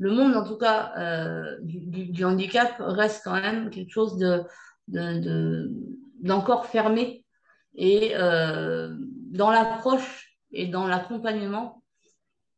le 0.00 0.12
monde, 0.12 0.34
en 0.34 0.44
tout 0.44 0.56
cas, 0.56 0.92
euh, 0.96 1.58
du, 1.60 2.24
handicap 2.24 2.74
reste 2.78 3.22
quand 3.22 3.38
même 3.38 3.68
quelque 3.68 3.90
chose 3.90 4.16
de, 4.16 5.70
d'encore 6.22 6.66
fermé. 6.66 7.26
Et 7.74 8.16
euh, 8.16 8.96
dans 8.98 9.50
l'approche 9.50 10.38
et 10.52 10.68
dans 10.68 10.88
l'accompagnement, 10.88 11.84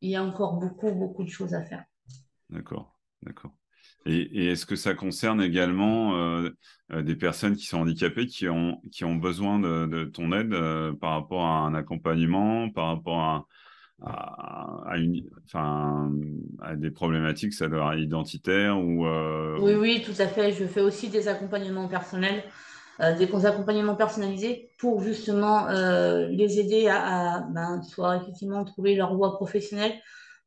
il 0.00 0.10
y 0.10 0.16
a 0.16 0.22
encore 0.22 0.54
beaucoup, 0.54 0.92
beaucoup 0.92 1.24
de 1.24 1.28
choses 1.28 1.52
à 1.52 1.64
faire. 1.64 1.84
D'accord, 2.48 2.91
d'accord. 3.22 3.52
Et, 4.04 4.50
est-ce 4.50 4.66
que 4.66 4.76
ça 4.76 4.94
concerne 4.94 5.40
également 5.40 6.16
euh, 6.16 6.50
des 6.90 7.14
personnes 7.14 7.54
qui 7.54 7.66
sont 7.66 7.78
handicapées, 7.78 8.26
qui 8.26 8.48
ont, 8.48 8.80
qui 8.90 9.04
ont 9.04 9.14
besoin 9.14 9.60
de, 9.60 10.04
ton 10.06 10.32
aide 10.32 10.54
par 10.98 11.12
rapport 11.12 11.44
à 11.44 11.60
un 11.60 11.74
accompagnement, 11.74 12.68
par 12.70 12.88
rapport 12.88 13.20
à, 13.20 13.46
à, 14.04 14.94
à 16.60 16.76
des 16.76 16.90
problématiques 16.90 17.52
ça 17.52 17.68
doit 17.68 17.96
identitaires 17.96 18.78
ou 18.78 19.06
euh, 19.06 19.58
Oui, 19.60 19.74
oui, 19.74 20.02
tout 20.04 20.20
à 20.20 20.26
fait. 20.26 20.52
Je 20.52 20.64
fais 20.64 20.80
aussi 20.80 21.08
des 21.08 21.28
accompagnements 21.28 21.88
personnels, 21.88 22.42
euh, 23.00 23.16
des 23.16 23.46
accompagnements 23.46 23.94
personnalisés 23.94 24.70
pour 24.78 25.02
justement 25.02 25.68
euh, 25.68 26.26
les 26.28 26.58
aider 26.58 26.88
à, 26.88 27.46
ben, 27.50 27.82
soit 27.82 28.16
effectivement 28.16 28.64
trouver 28.64 28.94
leur 28.94 29.14
voie 29.14 29.36
professionnelle, 29.36 29.94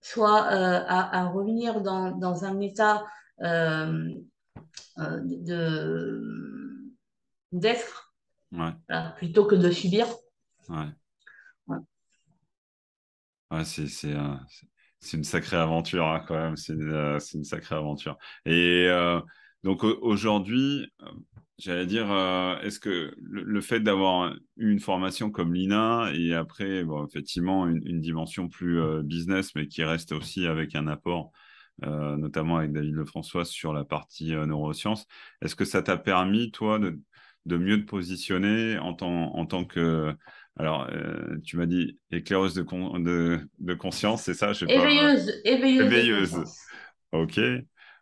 soit 0.06 0.44
à, 0.48 1.28
revenir 1.30 1.82
dans, 1.82 2.12
dans 2.12 2.46
un 2.46 2.60
état 2.60 3.04
de 3.40 4.24
d'être 7.52 8.14
plutôt 9.18 9.46
que 9.46 9.56
de 9.56 9.72
subir. 9.72 10.08
Ouais. 10.70 10.88
Ouais, 13.52 13.64
c'est, 13.64 13.88
c'est, 13.88 14.14
c'est 15.00 15.18
une 15.18 15.24
sacrée 15.24 15.58
aventure 15.58 16.06
hein, 16.08 16.24
quand 16.28 16.36
même, 16.36 16.58
c'est, 16.58 16.74
euh, 16.74 17.20
une 17.34 17.44
sacrée 17.44 17.76
aventure. 17.76 18.18
Et 18.46 18.88
euh, 18.88 19.22
donc 19.64 19.84
aujourd'hui, 19.84 20.92
euh, 21.02 21.12
j'allais 21.58 21.86
dire, 21.86 22.06
est-ce 22.64 22.80
que 22.80 23.14
le, 23.22 23.62
fait 23.62 23.80
d'avoir 23.80 24.36
eu 24.58 24.72
une 24.72 24.80
formation 24.80 25.32
comme 25.32 25.54
l'INA 25.54 26.12
et 26.14 26.34
après, 26.34 26.84
bon, 26.84 27.06
effectivement, 27.06 27.68
une, 27.68 27.86
une 27.86 28.02
dimension 28.02 28.50
plus 28.50 28.82
business, 29.04 29.56
mais 29.56 29.68
qui 29.68 29.84
reste 29.84 30.12
aussi 30.12 30.48
avec 30.48 30.76
un 30.76 30.88
apport, 30.88 31.32
notamment 31.82 32.58
avec 32.58 32.72
David 32.72 32.94
Lefrançois 32.94 33.46
sur 33.46 33.74
la 33.74 33.86
partie 33.86 34.32
neurosciences, 34.32 35.08
est-ce 35.42 35.56
que 35.56 35.66
ça 35.66 35.82
t'a 35.82 35.98
permis, 35.98 36.52
toi, 36.52 36.80
de, 36.80 37.00
de 37.46 37.58
mieux 37.58 37.80
te 37.80 37.86
positionner 37.86 38.78
en 38.78 38.94
tant, 38.94 39.36
en 39.36 39.46
tant 39.46 39.66
que 39.66 40.14
alors, 40.58 40.88
euh, 40.90 41.38
tu 41.44 41.58
m'as 41.58 41.66
dit 41.66 42.00
éclaireuse 42.12 42.54
de, 42.54 42.64
de, 42.64 43.40
de 43.60 43.74
conscience, 43.74 44.24
c'est 44.24 44.34
ça 44.34 44.54
je 44.54 44.66
éveilleuse, 44.66 45.26
pas... 45.26 45.50
éveilleuse, 45.50 45.86
éveilleuse. 45.86 46.44
Ok. 47.12 47.40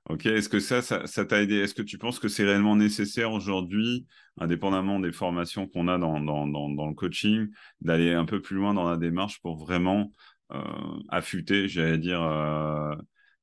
Ok. 0.09 0.25
Est-ce 0.25 0.49
que 0.49 0.59
ça, 0.59 0.81
ça 0.81 1.25
t'a 1.25 1.41
aidé? 1.41 1.55
Est-ce 1.55 1.73
que 1.73 1.81
tu 1.81 1.97
penses 1.97 2.19
que 2.19 2.27
c'est 2.27 2.43
réellement 2.43 2.75
nécessaire 2.75 3.31
aujourd'hui, 3.31 4.05
indépendamment 4.37 4.99
des 4.99 5.13
formations 5.13 5.67
qu'on 5.67 5.87
a 5.87 5.97
dans, 5.97 6.19
dans, 6.19 6.45
dans, 6.45 6.87
le 6.87 6.93
coaching, 6.93 7.47
d'aller 7.79 8.11
un 8.11 8.25
peu 8.25 8.41
plus 8.41 8.57
loin 8.57 8.73
dans 8.73 8.89
la 8.89 8.97
démarche 8.97 9.41
pour 9.41 9.57
vraiment 9.57 10.11
euh, 10.51 10.61
affûter, 11.09 11.69
j'allais 11.69 11.97
dire, 11.97 12.21
euh, 12.21 12.95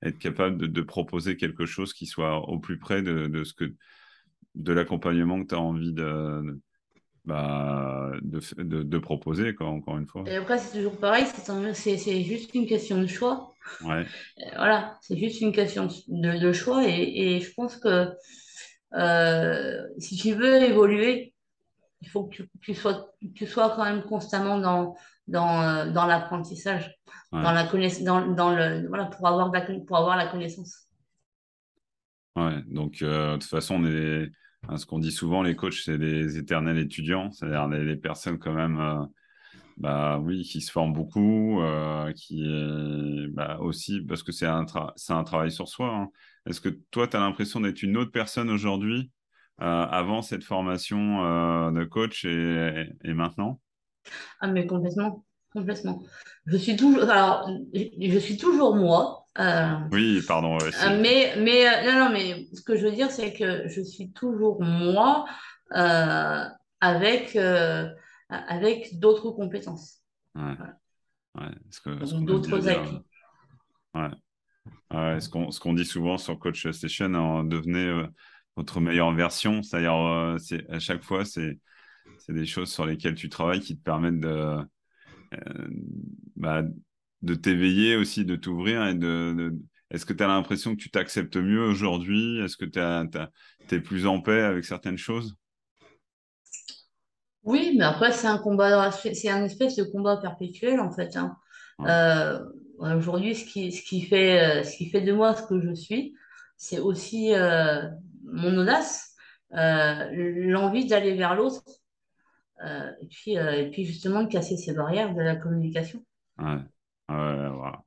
être 0.02 0.18
capable 0.18 0.58
de, 0.58 0.66
de, 0.66 0.82
proposer 0.82 1.36
quelque 1.36 1.64
chose 1.64 1.94
qui 1.94 2.06
soit 2.06 2.36
au 2.48 2.58
plus 2.58 2.78
près 2.78 3.02
de, 3.02 3.26
de 3.26 3.42
ce 3.42 3.54
que 3.54 3.74
de 4.54 4.72
l'accompagnement 4.72 5.42
que 5.42 5.48
tu 5.48 5.54
as 5.54 5.60
envie 5.60 5.92
de, 5.92 6.60
bah, 7.24 8.12
de, 8.22 8.82
de, 8.82 8.98
proposer, 8.98 9.54
quoi, 9.54 9.68
encore 9.68 9.98
une 9.98 10.06
fois. 10.06 10.24
Et 10.26 10.36
après, 10.36 10.58
c'est 10.58 10.78
toujours 10.78 10.98
pareil, 10.98 11.24
c'est 11.74 12.22
juste 12.22 12.54
une 12.54 12.66
question 12.66 13.00
de 13.00 13.06
choix. 13.06 13.49
Ouais. 13.82 14.06
Voilà, 14.56 14.98
c'est 15.02 15.18
juste 15.18 15.40
une 15.40 15.52
question 15.52 15.88
de, 16.08 16.38
de 16.38 16.52
choix. 16.52 16.86
Et, 16.86 17.36
et, 17.36 17.40
je 17.40 17.52
pense 17.54 17.76
que 17.76 18.10
euh, 18.94 19.86
si 19.98 20.16
tu 20.16 20.32
veux 20.32 20.62
évoluer, 20.62 21.34
il 22.00 22.08
faut 22.08 22.24
que 22.24 22.36
tu, 22.36 22.50
tu, 22.62 22.74
sois, 22.74 23.12
tu 23.34 23.46
sois 23.46 23.70
quand 23.76 23.84
même 23.84 24.02
constamment 24.02 24.58
dans, 24.58 24.96
dans, 25.26 25.62
euh, 25.62 25.90
dans 25.90 26.06
l'apprentissage, 26.06 26.94
dans 27.32 27.52
la 27.52 27.64
connaissance, 27.64 28.02
dans, 28.02 28.26
dans, 28.26 28.54
le, 28.54 28.88
voilà, 28.88 29.06
pour 29.06 29.26
avoir, 29.26 29.52
pour 29.86 29.96
avoir 29.96 30.16
la 30.16 30.26
connaissance. 30.26 30.88
Ouais, 32.36 32.62
donc 32.66 33.00
de 33.00 33.34
toute 33.34 33.44
façon, 33.44 33.76
on 33.76 33.86
est, 33.86 34.30
hein, 34.68 34.76
ce 34.76 34.86
qu'on 34.86 34.98
dit 34.98 35.12
souvent, 35.12 35.42
les 35.42 35.54
coachs, 35.54 35.82
c'est 35.84 35.98
des 35.98 36.38
éternels 36.38 36.78
étudiants, 36.78 37.30
c'est-à-dire 37.30 37.68
des, 37.68 37.96
personnes 37.96 38.38
quand 38.38 38.54
même 38.54 39.08
bah 39.80 40.18
oui, 40.22 40.42
qui 40.42 40.60
se 40.60 40.70
forment 40.70 40.92
beaucoup, 40.92 41.62
euh, 41.62 42.12
qui 42.12 42.44
bah, 43.32 43.56
aussi 43.60 44.02
parce 44.02 44.22
que 44.22 44.30
c'est 44.30 44.46
un, 44.46 44.66
c'est 44.96 45.14
un 45.14 45.24
travail 45.24 45.50
sur 45.50 45.68
soi. 45.68 45.88
Hein. 45.88 46.08
Est-ce 46.46 46.60
que 46.60 46.68
toi, 46.90 47.08
tu 47.08 47.16
as 47.16 47.20
l'impression 47.20 47.60
d'être 47.60 47.82
une 47.82 47.96
autre 47.96 48.12
personne 48.12 48.50
aujourd'hui, 48.50 49.10
euh, 49.62 49.64
avant 49.64 50.20
cette 50.20 50.44
formation 50.44 51.24
euh, 51.24 51.70
de 51.70 51.84
coach 51.84 52.26
et, 52.26 52.90
et, 53.04 53.14
maintenant? 53.14 53.58
Ah, 54.40 54.48
mais 54.48 54.66
complètement, 54.66 55.24
complètement. 55.50 56.02
Je 56.44 56.58
suis 56.58 56.76
toujours, 56.76 57.08
alors, 57.08 57.48
je 57.74 58.18
suis 58.18 58.36
toujours 58.36 58.76
moi. 58.76 59.24
oui, 59.92 60.20
pardon. 60.28 60.58
mais, 61.00 61.36
mais, 61.38 61.86
non, 61.86 62.04
non, 62.04 62.10
mais 62.12 62.48
ce 62.52 62.60
que 62.60 62.76
je 62.76 62.84
veux 62.84 62.92
dire, 62.92 63.10
c'est 63.10 63.32
que 63.32 63.66
je 63.66 63.80
suis 63.80 64.12
toujours 64.12 64.60
moi 64.60 65.24
avec 66.82 67.34
avec 68.30 68.98
d'autres 68.98 69.30
compétences. 69.30 70.02
Ouais. 70.34 70.56
ouais. 71.36 72.20
d'autres 72.22 72.68
acquis. 72.68 72.98
Ouais. 73.94 75.20
ce 75.20 75.28
qu'on 75.28 75.50
ce 75.50 75.60
qu'on 75.60 75.72
dit 75.74 75.84
souvent 75.84 76.18
sur 76.18 76.38
Coach 76.38 76.68
Station, 76.70 77.12
en 77.14 77.44
devenez 77.44 77.86
euh, 77.86 78.06
votre 78.56 78.80
meilleure 78.80 79.12
version. 79.12 79.62
C'est-à-dire, 79.62 79.96
euh, 79.96 80.38
c'est 80.38 80.68
à 80.70 80.78
chaque 80.78 81.02
fois, 81.02 81.24
c'est 81.24 81.58
des 82.28 82.46
choses 82.46 82.70
sur 82.72 82.86
lesquelles 82.86 83.16
tu 83.16 83.28
travailles 83.28 83.60
qui 83.60 83.76
te 83.76 83.82
permettent 83.82 84.20
de, 84.20 84.58
euh, 85.34 85.68
bah, 86.36 86.62
de 87.22 87.34
t'éveiller 87.34 87.96
aussi, 87.96 88.24
de 88.24 88.36
t'ouvrir 88.36 88.86
et 88.86 88.94
de, 88.94 89.52
Est-ce 89.90 90.06
que 90.06 90.12
tu 90.12 90.22
as 90.22 90.28
l'impression 90.28 90.76
que 90.76 90.80
tu 90.80 90.90
t'acceptes 90.90 91.36
mieux 91.36 91.62
aujourd'hui? 91.62 92.38
Est-ce 92.38 92.56
que 92.56 92.64
tu 92.64 93.74
es 93.74 93.80
plus 93.80 94.06
en 94.06 94.20
paix 94.20 94.42
avec 94.42 94.64
certaines 94.64 94.98
choses? 94.98 95.36
Oui, 97.44 97.74
mais 97.78 97.84
après, 97.84 98.12
c'est 98.12 98.26
un 98.26 98.38
combat, 98.38 98.90
c'est 98.92 99.30
un 99.30 99.44
espèce 99.44 99.76
de 99.76 99.84
combat 99.84 100.18
perpétuel, 100.18 100.80
en 100.80 100.90
fait. 100.90 101.16
Hein. 101.16 101.36
Euh, 101.80 102.44
aujourd'hui, 102.78 103.34
ce 103.34 103.44
qui, 103.44 103.72
ce 103.72 103.82
qui 103.82 104.02
fait, 104.02 104.60
euh, 104.60 104.62
ce 104.62 104.76
qui 104.76 104.90
fait 104.90 105.00
de 105.00 105.12
moi 105.12 105.34
ce 105.34 105.46
que 105.46 105.60
je 105.60 105.74
suis, 105.74 106.14
c'est 106.56 106.78
aussi 106.78 107.34
euh, 107.34 107.88
mon 108.24 108.56
audace, 108.58 109.14
l'envie 109.50 110.86
d'aller 110.86 111.14
vers 111.14 111.34
l'autre, 111.34 111.62
et 112.62 113.06
puis, 113.08 113.32
et 113.32 113.70
puis 113.70 113.84
justement 113.84 114.22
de 114.22 114.28
casser 114.28 114.56
ces 114.58 114.74
barrières 114.74 115.14
de 115.14 115.22
la 115.22 115.34
communication. 115.34 116.04
Ouais, 116.38 116.46
ouais, 117.08 117.48
voilà. 117.48 117.82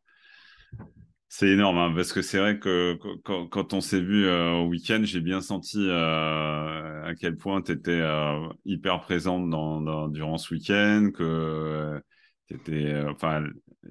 C'est 1.36 1.48
énorme, 1.48 1.80
hein, 1.80 1.92
parce 1.96 2.14
que 2.14 2.22
c'est 2.22 2.38
vrai 2.38 2.60
que 2.60 2.96
quand, 3.24 3.74
on 3.74 3.82
s'est 3.82 4.00
vu 4.00 4.28
euh, 4.28 4.52
au 4.52 4.68
week-end, 4.68 5.02
j'ai 5.02 5.20
bien 5.20 5.42
senti 5.42 5.80
euh, 5.80 7.04
à 7.04 7.16
quel 7.16 7.38
point 7.38 7.64
tu 7.64 7.72
étais 7.72 7.90
euh, 7.90 8.48
hyper 8.66 9.02
présente 9.02 9.50
dans, 9.50 10.08
durant 10.10 10.38
ce 10.38 10.54
week-end, 10.54 11.10
que 11.12 12.00
tu 12.48 12.54
étais, 12.54 13.04
enfin, 13.10 13.48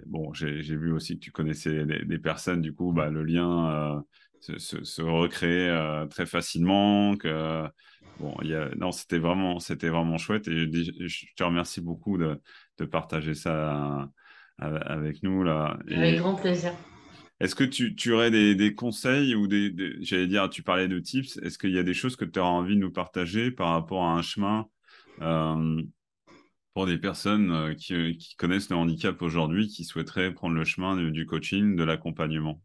bon, 0.07 0.33
j'ai 0.33 0.61
vu 0.77 0.93
aussi 0.93 1.15
que 1.19 1.25
tu 1.25 1.33
connaissais 1.33 1.85
des, 1.85 2.19
personnes, 2.21 2.61
du 2.61 2.73
coup, 2.73 2.93
bah, 2.93 3.11
le 3.11 3.25
lien 3.25 4.05
se, 4.39 4.85
se, 4.85 5.03
recréait 5.03 6.07
très 6.11 6.27
facilement, 6.27 7.17
que, 7.17 7.65
bon, 8.21 8.37
y 8.43 8.55
a, 8.55 8.69
non, 8.77 8.93
c'était 8.93 9.19
vraiment, 9.19 9.59
vraiment 9.59 10.17
chouette, 10.17 10.47
et 10.47 10.69
je 11.09 11.27
te 11.37 11.43
remercie 11.43 11.81
beaucoup 11.81 12.19
de, 12.19 12.41
de 12.79 12.85
partager 12.85 13.35
ça 13.35 14.09
avec 14.59 15.25
nous, 15.25 15.43
là. 15.43 15.77
Avec 15.91 16.21
grand 16.21 16.37
plaisir. 16.37 16.73
Est-ce 17.43 17.57
que 17.57 17.65
tu, 17.65 18.13
aurais 18.13 18.31
des, 18.31 18.75
conseils 18.77 19.35
ou 19.35 19.49
des, 19.49 19.75
j'allais 20.01 20.29
dire, 20.29 20.49
tu 20.49 20.63
parlais 20.63 20.87
de 20.87 21.01
tips, 21.01 21.39
est-ce 21.39 21.59
qu'il 21.59 21.73
y 21.73 21.79
a 21.79 21.83
des 21.83 21.93
choses 21.93 22.15
que 22.15 22.25
tu 22.25 22.39
auras 22.39 22.51
envie 22.51 22.77
de 22.77 22.81
nous 22.81 22.93
partager 22.93 23.51
par 23.51 23.71
rapport 23.71 24.05
à 24.05 24.13
un 24.13 24.23
chemin 24.23 24.69
euh, 25.23 25.83
pour 26.73 26.87
des 26.87 26.99
personnes 26.99 27.51
euh, 27.51 27.75
qui, 27.75 28.37
connaissent 28.39 28.71
le 28.71 28.77
handicap 28.77 29.21
aujourd'hui, 29.23 29.67
qui 29.67 29.83
souhaiteraient 29.83 30.33
prendre 30.33 30.55
le 30.55 30.65
chemin 30.65 30.95
du, 31.11 31.27
coaching, 31.27 31.75
de 31.75 31.83
l'accompagnement? 31.83 32.61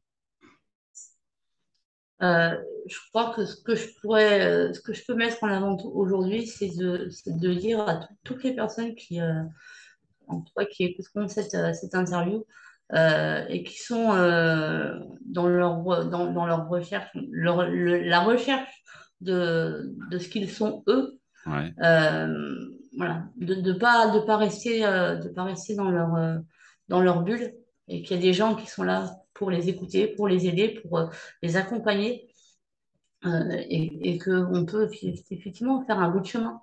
Euh, 2.21 2.55
je 2.85 2.97
crois 3.09 3.33
que 3.33 3.45
ce 3.47 3.59
que 3.59 3.73
je 3.73 3.87
pourrais, 3.99 4.71
ce 4.75 4.81
que 4.81 4.93
je 4.93 5.03
peux 5.07 5.15
mettre 5.15 5.43
en 5.43 5.47
avant 5.47 5.75
aujourd'hui, 5.85 6.45
c'est 6.45 6.69
de, 6.69 7.53
dire 7.55 7.79
à 7.79 8.07
toutes 8.23 8.43
les 8.43 8.53
personnes 8.53 8.93
qui, 8.93 9.19
en 10.27 10.41
tout 10.41 10.53
cas, 10.55 10.65
qui 10.65 10.83
écouteront 10.83 11.27
cette 11.27 11.95
interview, 11.95 12.45
euh, 12.93 13.45
et 13.49 13.63
qui 13.63 13.77
sont 13.81 14.13
euh, 14.13 14.97
dans, 15.25 15.47
leur, 15.47 15.83
dans, 16.05 16.31
dans, 16.31 16.45
leur 16.45 16.69
recherche, 16.69 17.09
la 17.33 18.21
recherche 18.21 18.81
de, 19.19 19.93
de 20.09 20.17
ce 20.17 20.29
qu'ils 20.29 20.49
sont 20.49 20.83
eux. 20.87 21.19
Euh, 21.47 22.55
voilà, 22.97 23.25
de 23.35 23.55
ne 23.55 23.73
pas, 23.73 24.11
de 24.11 24.19
pas, 24.19 24.37
rester, 24.37 24.81
de 24.81 25.29
pas 25.29 25.43
rester 25.43 25.75
dans 25.75 25.89
leur, 25.89 26.39
dans 26.87 27.01
leur 27.01 27.23
bulle 27.23 27.53
et 27.89 28.01
qu'il 28.03 28.17
y 28.17 28.19
a 28.19 28.21
des 28.21 28.33
gens 28.33 28.55
qui 28.55 28.67
sont 28.67 28.83
là 28.83 29.11
pour 29.33 29.51
les 29.51 29.69
écouter, 29.69 30.07
pour 30.07 30.27
les 30.27 30.47
aider, 30.47 30.81
pour 30.81 31.09
les 31.41 31.57
accompagner 31.57 32.29
et, 33.25 34.13
et 34.13 34.17
qu'on 34.17 34.65
peut 34.65 34.89
effectivement 35.29 35.85
faire 35.85 35.99
un 35.99 36.09
bout 36.09 36.21
de 36.21 36.25
chemin. 36.25 36.61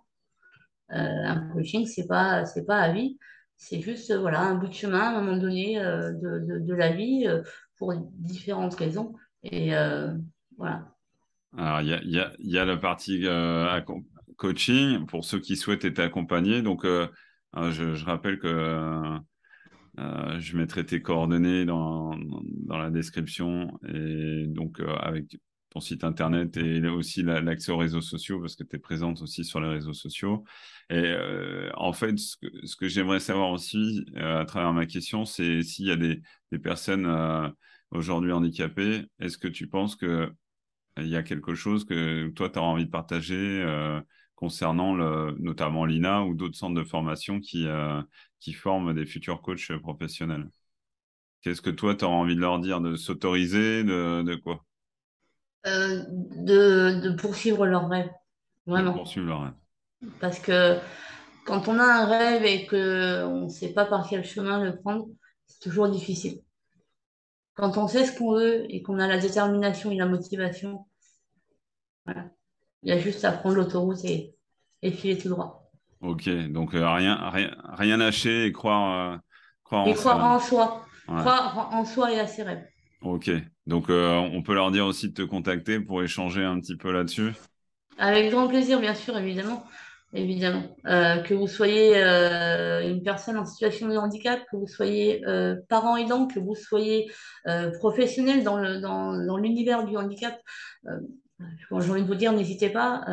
un 0.89 1.51
coaching, 1.53 1.87
c'est 1.87 2.07
pas, 2.07 2.47
c'est 2.47 2.65
pas 2.65 2.79
à 2.79 2.93
vie. 2.93 3.19
C'est 3.67 3.81
juste 3.81 4.11
euh, 4.11 4.19
voilà, 4.19 4.43
un 4.43 4.57
bout 4.57 4.69
de 4.69 4.75
chemin 4.75 5.01
à 5.01 5.09
un 5.09 5.23
moment 5.23 5.39
donné 5.39 5.81
euh, 5.81 6.13
de, 6.13 6.59
de, 6.61 6.75
la 6.75 6.93
vie 6.93 7.25
euh, 7.27 7.41
pour 7.79 7.95
différentes 7.95 8.75
raisons. 8.75 9.15
Et 9.43 9.71
voilà. 10.59 10.95
Alors, 11.57 11.81
il 11.81 11.89
y 11.89 12.19
a, 12.19 12.33
y, 12.39 12.59
a, 12.59 12.65
la 12.65 12.77
partie 12.77 13.27
coaching 14.37 15.07
pour 15.07 15.25
ceux 15.25 15.39
qui 15.39 15.57
souhaitent 15.57 15.85
être 15.85 16.01
accompagnés. 16.01 16.63
Donc, 16.63 16.85
je, 16.85 17.95
je, 17.95 18.05
rappelle 18.05 18.39
que 18.39 19.19
je 19.99 20.57
mettrai 20.57 20.87
tes 20.87 21.03
coordonnées 21.03 21.67
dans, 21.67 22.17
dans, 22.17 22.79
la 22.79 22.91
description 22.91 23.79
et 23.87 24.47
donc 24.47 24.81
avec 25.01 25.39
ton 25.75 25.81
site 25.81 26.05
internet 26.05 26.57
et 26.57 26.87
aussi 26.89 27.23
l'accès 27.23 27.73
aux 27.73 27.77
réseaux 27.77 28.01
sociaux 28.01 28.41
parce 28.41 28.55
que 28.55 28.63
tu 28.65 28.77
es 28.77 28.79
présente 28.79 29.21
aussi 29.23 29.45
sur 29.45 29.61
les 29.61 29.69
réseaux 29.69 29.93
sociaux. 29.93 30.45
Et 30.89 30.95
euh, 30.97 31.71
en 31.75 31.93
fait, 31.93 32.17
ce 32.19 32.37
que, 32.37 32.47
que 32.79 32.89
j'aimerais 32.89 33.21
savoir 33.21 33.51
aussi 33.51 34.05
euh, 34.17 34.41
à 34.41 34.45
travers 34.45 34.73
ma 34.73 34.87
question, 34.87 35.25
c'est 35.25 35.63
s'il 35.63 35.87
y 35.87 35.91
a 35.91 35.97
des, 35.97 36.23
des 36.53 36.59
personnes 36.61 37.07
euh, 37.07 37.49
aujourd'hui 37.91 38.33
handicapées, 38.33 39.05
est-ce 39.19 39.37
que 39.39 39.49
tu 39.49 39.69
penses 39.69 39.97
que 39.97 40.33
il 40.99 41.09
y 41.09 41.17
a 41.17 41.23
quelque 41.25 41.55
chose 41.55 41.85
que 41.85 42.29
toi, 42.31 42.51
tu 42.51 42.59
as 42.59 42.63
envie 42.63 42.87
de 42.87 42.91
partager 42.91 43.65
concernant 44.37 44.95
le, 44.95 45.37
notamment 45.41 45.87
l'INA 45.87 46.23
ou 46.25 46.35
d'autres 46.35 46.57
centres 46.57 46.75
de 46.81 46.85
formation 46.85 47.41
qui, 47.41 47.67
qui 48.41 48.53
forment 48.53 48.95
des 48.95 49.07
futurs 49.07 49.43
coachs 49.43 49.73
professionnels? 49.81 50.49
Qu'est-ce 51.43 51.63
que 51.63 51.71
toi, 51.71 51.95
tu 51.97 52.05
auras 52.05 52.17
envie 52.17 52.37
de 52.37 52.41
leur 52.41 52.61
dire 52.61 52.81
De 52.81 52.97
s'autoriser 52.97 53.85
de, 53.85 54.23
de 54.23 54.35
quoi? 54.37 54.65
Euh, 55.67 56.05
de, 56.09 57.01
de, 57.01 57.11
poursuivre 57.11 57.67
leur 57.67 57.89
rêve. 57.89 58.11
Vraiment. 58.67 58.95
poursuivre 58.95 59.27
leur 59.27 59.43
rêve. 59.43 59.55
Parce 60.21 60.39
que 60.39 60.79
quand 61.45 61.69
on 61.69 61.79
a 61.79 61.85
un 61.85 62.07
rêve 62.07 62.45
et 62.45 62.67
qu'on 62.67 63.45
ne 63.45 63.49
sait 63.49 63.73
pas 63.73 63.85
par 63.85 64.07
quel 64.09 64.25
chemin 64.25 64.63
le 64.63 64.77
prendre, 64.77 65.07
c'est 65.47 65.61
toujours 65.61 65.89
difficile. 65.89 66.41
Quand 67.55 67.79
on 67.79 67.87
sait 67.87 68.05
ce 68.05 68.17
qu'on 68.17 68.35
veut 68.35 68.67
et 68.69 68.83
qu'on 68.83 68.99
a 68.99 69.07
la 69.07 69.19
détermination 69.19 69.91
et 69.91 69.97
la 69.97 70.07
motivation, 70.07 70.87
voilà. 72.05 72.29
il 72.83 72.91
y 72.91 72.93
a 72.93 72.99
juste 72.99 73.25
à 73.25 73.33
prendre 73.33 73.57
l'autoroute 73.57 74.05
et, 74.05 74.35
et 74.83 74.91
filer 74.91 75.17
tout 75.17 75.29
droit. 75.29 75.71
Ok, 76.01 76.29
donc 76.51 76.75
euh, 76.75 76.87
rien, 76.93 77.31
rien, 77.31 77.57
rien 77.65 77.97
lâcher 77.97 78.47
et 78.47 78.53
croire, 78.53 79.15
euh, 79.15 79.19
croire, 79.63 79.87
et 79.87 79.93
en, 79.93 79.95
croire 79.95 80.25
en 80.25 80.39
soi. 80.39 80.87
Croire 81.07 81.71
en 81.73 81.85
soi 81.85 82.13
et 82.13 82.21
à 82.21 82.27
ses 82.27 82.43
rêves. 82.43 82.67
Ok, 83.03 83.31
donc 83.67 83.89
euh, 83.89 84.17
on 84.17 84.43
peut 84.43 84.55
leur 84.55 84.71
dire 84.71 84.85
aussi 84.85 85.09
de 85.09 85.15
te 85.15 85.23
contacter 85.23 85.81
pour 85.81 86.03
échanger 86.03 86.45
un 86.45 86.61
petit 86.61 86.77
peu 86.77 86.93
là-dessus. 86.93 87.33
Avec 87.99 88.31
grand 88.31 88.49
plaisir, 88.49 88.81
bien 88.81 88.95
sûr, 88.95 89.17
évidemment. 89.17 89.65
Évidemment. 90.13 90.63
Euh, 90.87 91.19
que 91.23 91.35
vous 91.35 91.49
soyez 91.49 91.97
euh, 91.97 92.89
une 92.89 93.03
personne 93.03 93.37
en 93.37 93.45
situation 93.45 93.89
de 93.89 93.97
handicap, 93.97 94.41
que 94.51 94.57
vous 94.57 94.69
soyez 94.69 95.23
parent 95.69 95.97
aidant, 95.97 96.27
que 96.27 96.39
vous 96.39 96.55
soyez 96.55 97.11
professionnel 97.79 98.45
dans, 98.45 99.37
l'univers 99.37 99.85
du 99.85 99.97
handicap, 99.97 100.39
j'ai 100.87 101.75
envie 101.75 102.03
de 102.03 102.07
vous 102.07 102.15
dire, 102.15 102.33
n'hésitez 102.33 102.69
pas. 102.69 103.05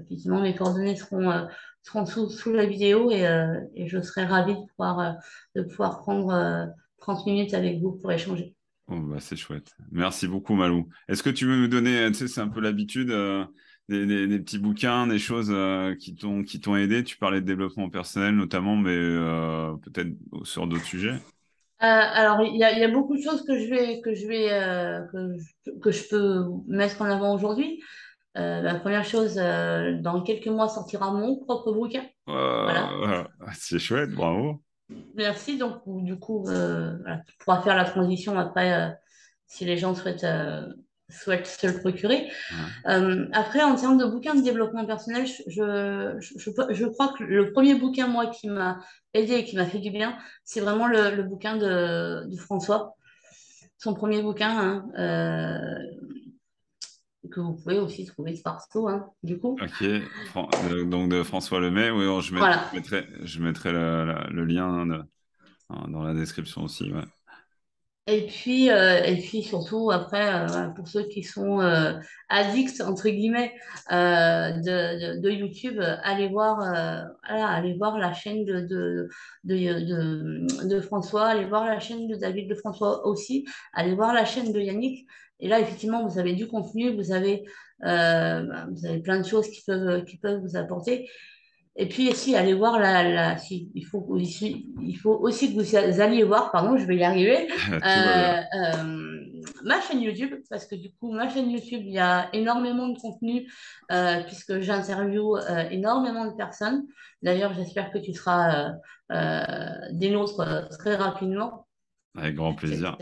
effectivement, 0.00 0.40
mes 0.40 0.54
coordonnées 0.54 0.96
seront, 0.96 1.46
seront 1.82 2.06
sous, 2.06 2.52
la 2.52 2.66
vidéo 2.66 3.12
et, 3.12 3.22
et, 3.74 3.86
je 3.86 4.00
serai 4.00 4.24
ravie 4.24 4.54
de 4.54 4.66
pouvoir, 4.70 5.16
de 5.54 5.62
pouvoir 5.62 6.00
prendre 6.00 6.72
30 6.98 7.26
minutes 7.26 7.54
avec 7.54 7.80
vous 7.80 7.92
pour 7.92 8.10
échanger. 8.10 8.56
Bah, 8.90 9.16
c'est 9.20 9.36
chouette. 9.36 9.74
Merci 9.92 10.28
beaucoup, 10.28 10.54
Malou. 10.54 10.88
Est-ce 11.08 11.22
que 11.22 11.30
tu 11.30 11.46
veux 11.46 11.56
nous 11.56 11.68
donner, 11.68 12.08
tu 12.08 12.14
sais, 12.14 12.28
c'est 12.28 12.40
un 12.40 12.48
peu 12.48 12.60
l'habitude, 12.60 13.10
euh, 13.10 13.44
des, 13.88 14.38
petits 14.40 14.58
bouquins, 14.58 15.06
des 15.06 15.18
choses 15.18 15.50
euh, 15.50 15.94
qui 15.94 16.14
t'ont 16.14 16.42
qui 16.42 16.60
t'ont 16.60 16.76
aidé? 16.76 17.04
Tu 17.04 17.16
parlais 17.16 17.40
de 17.40 17.46
développement 17.46 17.88
personnel 17.88 18.34
notamment, 18.34 18.76
mais 18.76 18.96
euh, 18.96 19.72
peut-être 19.84 20.10
sur 20.42 20.66
d'autres 20.66 20.84
sujets. 20.84 21.18
alors, 21.78 22.42
il 22.42 22.58
y 22.58 22.64
a, 22.64 22.72
il 22.72 22.80
y 22.80 22.84
a 22.84 22.90
beaucoup 22.90 23.16
de 23.16 23.22
choses 23.22 23.44
que 23.46 23.58
je 23.58 23.68
vais, 23.70 24.00
que 24.00 24.14
je 24.14 24.26
vais, 24.26 24.48
que, 25.12 25.36
je, 25.38 25.70
que 25.80 25.90
je 25.90 26.08
peux 26.08 26.44
mettre 26.66 27.00
en 27.00 27.06
avant 27.06 27.34
aujourd'hui. 27.34 27.80
Euh, 28.36 28.60
la 28.62 28.76
première 28.76 29.04
chose, 29.04 29.38
euh, 29.38 30.00
dans 30.00 30.22
quelques 30.22 30.46
mois 30.46 30.68
sortira 30.68 31.12
mon 31.12 31.36
propre 31.36 31.72
bouquin. 31.72 32.04
Voilà. 32.26 33.28
C'est 33.54 33.78
chouette, 33.78 34.10
bravo. 34.10 34.62
Merci. 35.14 35.58
Donc, 35.58 35.82
du 35.86 36.18
coup, 36.18 36.46
euh, 36.48 36.96
voilà, 37.00 37.22
tu 37.26 37.36
pourras 37.38 37.60
faire 37.62 37.76
la 37.76 37.84
transition 37.84 38.38
après 38.38 38.72
euh, 38.72 38.88
si 39.46 39.64
les 39.64 39.76
gens 39.76 39.94
souhaitent, 39.94 40.24
euh, 40.24 40.66
souhaitent 41.08 41.46
se 41.46 41.66
le 41.66 41.78
procurer. 41.78 42.30
Ouais. 42.86 43.28
Après, 43.32 43.62
en 43.62 43.74
termes 43.74 43.98
de 43.98 44.04
bouquins 44.04 44.34
de 44.34 44.42
développement 44.42 44.86
personnel, 44.86 45.26
je, 45.26 46.16
je, 46.18 46.38
je, 46.38 46.50
je 46.70 46.86
crois 46.86 47.14
que 47.16 47.24
le 47.24 47.52
premier 47.52 47.74
bouquin, 47.74 48.06
moi, 48.06 48.26
qui 48.28 48.48
m'a 48.48 48.80
aidé 49.14 49.34
et 49.34 49.44
qui 49.44 49.56
m'a 49.56 49.66
fait 49.66 49.78
du 49.78 49.90
bien, 49.90 50.16
c'est 50.44 50.60
vraiment 50.60 50.86
le, 50.86 51.14
le 51.14 51.22
bouquin 51.22 51.56
de, 51.56 52.26
de 52.28 52.36
François. 52.36 52.94
Son 53.78 53.94
premier 53.94 54.20
bouquin, 54.22 54.84
hein, 54.96 55.78
que 57.30 57.40
vous 57.40 57.54
pouvez 57.54 57.78
aussi 57.78 58.04
trouver 58.04 58.34
partout, 58.42 58.88
hein, 58.88 59.08
du 59.22 59.38
coup. 59.38 59.56
Ok, 59.60 59.84
Fran- 60.30 60.48
de- 60.70 60.84
donc 60.84 61.10
de 61.10 61.22
François 61.22 61.60
Lemay, 61.60 61.90
oui, 61.90 62.06
bon, 62.06 62.20
je, 62.20 62.32
met- 62.34 62.40
Voilà. 62.40 62.64
je 62.72 62.76
mettrai, 62.76 63.06
je 63.22 63.40
mettrai 63.42 63.72
le, 63.72 64.04
la- 64.06 64.26
le 64.30 64.44
lien 64.46 64.86
de- 64.86 65.02
dans 65.88 66.02
la 66.02 66.14
description 66.14 66.64
aussi. 66.64 66.92
Ouais. 66.92 67.02
Et 68.06 68.26
puis, 68.26 68.70
euh, 68.70 69.04
et 69.04 69.16
puis 69.20 69.42
surtout, 69.42 69.90
après, 69.92 70.34
euh, 70.34 70.68
pour 70.70 70.88
ceux 70.88 71.04
qui 71.04 71.22
sont 71.22 71.60
euh, 71.60 71.92
addicts, 72.28 72.80
entre 72.80 73.08
guillemets, 73.08 73.52
euh, 73.92 74.50
de, 74.52 75.16
de, 75.18 75.20
de 75.20 75.30
YouTube, 75.30 75.78
euh, 75.78 75.96
allez 76.02 76.26
voir, 76.28 76.60
euh, 76.60 77.04
voilà, 77.28 77.46
allez 77.48 77.74
voir 77.78 77.98
la 77.98 78.12
chaîne 78.12 78.44
de, 78.44 78.60
de, 78.62 79.08
de, 79.44 79.54
de, 79.54 80.68
de 80.68 80.80
François, 80.80 81.26
allez 81.28 81.44
voir 81.44 81.66
la 81.66 81.78
chaîne 81.78 82.08
de 82.08 82.16
David 82.16 82.48
de 82.48 82.54
François 82.56 83.06
aussi, 83.06 83.46
allez 83.74 83.94
voir 83.94 84.12
la 84.12 84.24
chaîne 84.24 84.52
de 84.52 84.60
Yannick. 84.60 85.06
Et 85.40 85.48
là, 85.48 85.60
effectivement, 85.60 86.06
vous 86.06 86.18
avez 86.18 86.34
du 86.34 86.46
contenu, 86.46 86.94
vous 86.94 87.12
avez, 87.12 87.44
euh, 87.84 88.44
vous 88.70 88.86
avez 88.86 89.00
plein 89.00 89.18
de 89.18 89.26
choses 89.26 89.48
qui 89.48 89.62
peuvent, 89.66 90.04
qui 90.04 90.18
peuvent 90.18 90.40
vous 90.40 90.56
apporter. 90.56 91.08
Et 91.76 91.86
puis, 91.86 92.12
si, 92.14 92.34
allez 92.36 92.52
voir 92.52 92.78
la, 92.78 93.08
la, 93.08 93.36
si, 93.38 93.70
il 93.74 93.86
faut 93.86 94.04
aussi, 94.08 94.70
il 94.82 94.96
faut 94.98 95.14
aussi 95.14 95.54
que 95.54 95.60
vous 95.60 96.00
alliez 96.00 96.24
voir, 96.24 96.50
pardon, 96.50 96.76
je 96.76 96.84
vais 96.84 96.96
y 96.96 97.04
arriver, 97.04 97.48
euh, 97.72 98.40
euh, 98.54 99.20
ma 99.64 99.80
chaîne 99.80 100.02
YouTube, 100.02 100.34
parce 100.50 100.66
que 100.66 100.74
du 100.74 100.92
coup, 100.92 101.12
ma 101.12 101.28
chaîne 101.28 101.50
YouTube, 101.50 101.82
il 101.84 101.92
y 101.92 101.98
a 101.98 102.28
énormément 102.34 102.88
de 102.88 102.98
contenu, 102.98 103.50
euh, 103.92 104.22
puisque 104.24 104.60
j'interviewe 104.60 105.38
euh, 105.38 105.68
énormément 105.70 106.26
de 106.26 106.36
personnes. 106.36 106.86
D'ailleurs, 107.22 107.54
j'espère 107.54 107.90
que 107.90 107.98
tu 107.98 108.12
seras 108.14 108.72
des 109.92 110.10
nôtres 110.10 110.68
très 110.78 110.96
rapidement. 110.96 111.66
Avec 112.16 112.34
grand 112.34 112.54
plaisir. 112.54 112.98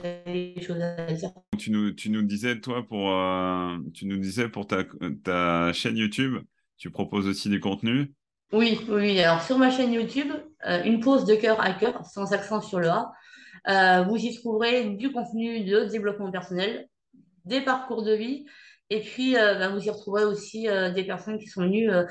Tu 1.58 1.70
nous, 1.70 1.92
tu 1.92 2.10
nous 2.10 2.22
disais, 2.22 2.60
toi, 2.60 2.86
pour, 2.86 3.10
euh, 3.10 3.78
tu 3.94 4.06
nous 4.06 4.18
disais 4.18 4.48
pour 4.48 4.66
ta, 4.66 4.84
ta 5.24 5.72
chaîne 5.72 5.96
YouTube, 5.96 6.38
tu 6.76 6.90
proposes 6.90 7.26
aussi 7.26 7.48
des 7.48 7.60
contenus. 7.60 8.08
Oui, 8.52 8.78
oui. 8.88 9.18
Alors, 9.20 9.42
sur 9.42 9.58
ma 9.58 9.70
chaîne 9.70 9.92
YouTube, 9.92 10.32
euh, 10.66 10.82
une 10.84 11.00
pause 11.00 11.24
de 11.24 11.34
cœur 11.34 11.60
à 11.60 11.72
cœur, 11.72 12.04
sans 12.06 12.32
accent 12.32 12.60
sur 12.60 12.80
le 12.80 12.88
A, 12.88 13.12
euh, 13.68 14.02
vous 14.04 14.16
y 14.16 14.34
trouverez 14.34 14.90
du 14.90 15.10
contenu 15.10 15.64
de 15.64 15.84
développement 15.84 16.30
personnel, 16.30 16.86
des 17.44 17.60
parcours 17.60 18.04
de 18.04 18.12
vie. 18.12 18.46
Et 18.90 19.00
puis, 19.00 19.36
euh, 19.36 19.54
ben, 19.56 19.74
vous 19.74 19.84
y 19.84 19.90
retrouverez 19.90 20.24
aussi 20.24 20.68
euh, 20.68 20.90
des 20.90 21.04
personnes 21.04 21.38
qui 21.38 21.46
sont 21.46 21.62
venues 21.62 21.90
euh, 21.90 22.06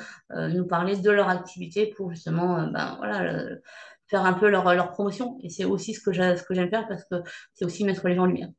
nous 0.50 0.68
parler 0.68 0.96
de 0.96 1.10
leur 1.10 1.30
activité 1.30 1.88
pour 1.88 2.12
justement 2.12 2.68
ben, 2.68 2.96
voilà, 2.98 3.24
le- 3.24 3.62
faire 4.10 4.26
un 4.26 4.34
peu 4.34 4.50
leur, 4.50 4.74
leur 4.74 4.92
promotion. 4.92 5.38
Et 5.44 5.50
c'est 5.50 5.66
aussi 5.66 5.94
ce 5.94 6.02
que 6.02 6.12
j'aime 6.12 6.70
faire 6.70 6.88
parce 6.88 7.04
que 7.10 7.16
c'est 7.54 7.66
aussi 7.66 7.84
mettre 7.84 8.08
les 8.08 8.16
gens 8.16 8.24
en 8.24 8.28
lumière. 8.28 8.50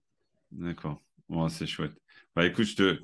D'accord. 0.53 1.01
C'est 1.49 1.67
chouette. 1.67 1.93
Bah, 2.35 2.47
écoute, 2.47 2.65
je 2.65 2.77
te, 2.77 2.99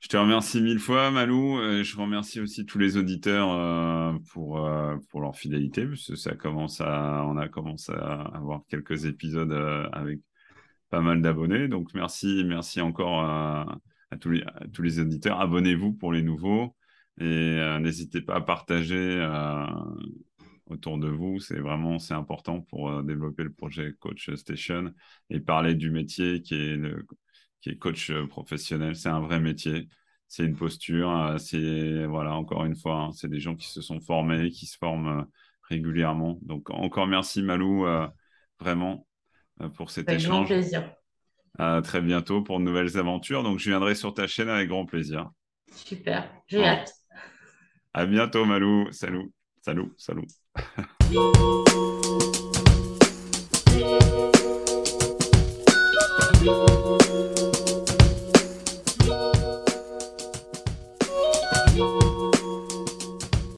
je 0.00 0.08
te 0.08 0.16
remercie 0.16 0.60
mille 0.60 0.78
fois, 0.78 1.10
Malou. 1.10 1.58
Je 1.82 1.96
remercie 1.96 2.40
aussi 2.40 2.66
tous 2.66 2.78
les 2.78 2.96
auditeurs 2.96 3.50
euh, 3.52 4.12
pour, 4.32 4.64
euh, 4.64 4.96
pour 5.10 5.20
leur 5.20 5.36
fidélité, 5.36 5.86
parce 5.86 6.06
que 6.06 6.16
ça 6.16 6.34
commence 6.36 6.80
à, 6.80 7.24
on 7.26 7.36
a 7.36 7.48
commencé 7.48 7.92
à 7.92 8.22
avoir 8.34 8.62
quelques 8.68 9.06
épisodes 9.06 9.52
euh, 9.52 9.88
avec 9.92 10.20
pas 10.90 11.00
mal 11.00 11.20
d'abonnés. 11.20 11.66
Donc, 11.68 11.94
merci, 11.94 12.44
merci 12.46 12.80
encore 12.80 13.20
à, 13.20 13.80
tous 14.20 14.30
les, 14.30 14.42
à 14.42 14.66
tous 14.72 14.82
les 14.82 15.00
auditeurs. 15.00 15.40
Abonnez-vous 15.40 15.92
pour 15.94 16.12
les 16.12 16.22
nouveaux 16.22 16.74
et 17.20 17.78
n'hésitez 17.80 18.22
pas 18.22 18.36
à 18.36 18.40
partager 18.40 19.18
autour 20.68 20.98
de 20.98 21.08
vous. 21.08 21.40
C'est 21.40 21.58
vraiment, 21.58 21.98
c'est 21.98 22.14
important 22.14 22.60
pour 22.62 22.90
euh, 22.90 23.02
développer 23.02 23.44
le 23.44 23.52
projet 23.52 23.94
Coach 24.00 24.30
Station 24.34 24.92
et 25.30 25.40
parler 25.40 25.74
du 25.74 25.90
métier 25.90 26.42
qui 26.42 26.54
est 26.54 26.76
le, 26.76 27.06
qui 27.60 27.70
est 27.70 27.76
coach 27.76 28.10
euh, 28.10 28.26
professionnel. 28.26 28.96
C'est 28.96 29.08
un 29.08 29.20
vrai 29.20 29.40
métier. 29.40 29.88
C'est 30.28 30.44
une 30.44 30.56
posture. 30.56 31.10
euh, 31.10 31.38
c'est, 31.38 32.04
voilà, 32.06 32.34
encore 32.34 32.64
une 32.64 32.76
fois, 32.76 32.96
hein, 32.96 33.12
c'est 33.12 33.28
des 33.28 33.40
gens 33.40 33.56
qui 33.56 33.68
se 33.68 33.80
sont 33.80 34.00
formés, 34.00 34.50
qui 34.50 34.66
se 34.66 34.76
forment 34.76 35.26
régulièrement. 35.62 36.38
Donc, 36.42 36.70
encore 36.70 37.06
merci, 37.06 37.42
Malou, 37.42 37.86
euh, 37.86 38.06
vraiment, 38.60 39.06
euh, 39.62 39.68
pour 39.68 39.90
cet 39.90 40.08
Avec 40.08 40.22
grand 40.22 40.44
plaisir. 40.44 40.92
À 41.58 41.80
très 41.82 42.00
bientôt 42.00 42.42
pour 42.42 42.58
de 42.58 42.64
nouvelles 42.64 42.96
aventures. 42.98 43.42
Donc, 43.42 43.58
je 43.58 43.70
viendrai 43.70 43.94
sur 43.94 44.14
ta 44.14 44.26
chaîne 44.26 44.48
avec 44.48 44.68
grand 44.68 44.86
plaisir. 44.86 45.30
Super. 45.74 46.30
J'ai 46.46 46.64
hâte. 46.64 46.92
À 47.94 48.06
bientôt, 48.06 48.44
Malou. 48.44 48.86
Salut. 48.92 49.32
Salut. 49.62 49.92
Salut. 49.96 50.26
Thank. 50.58 51.88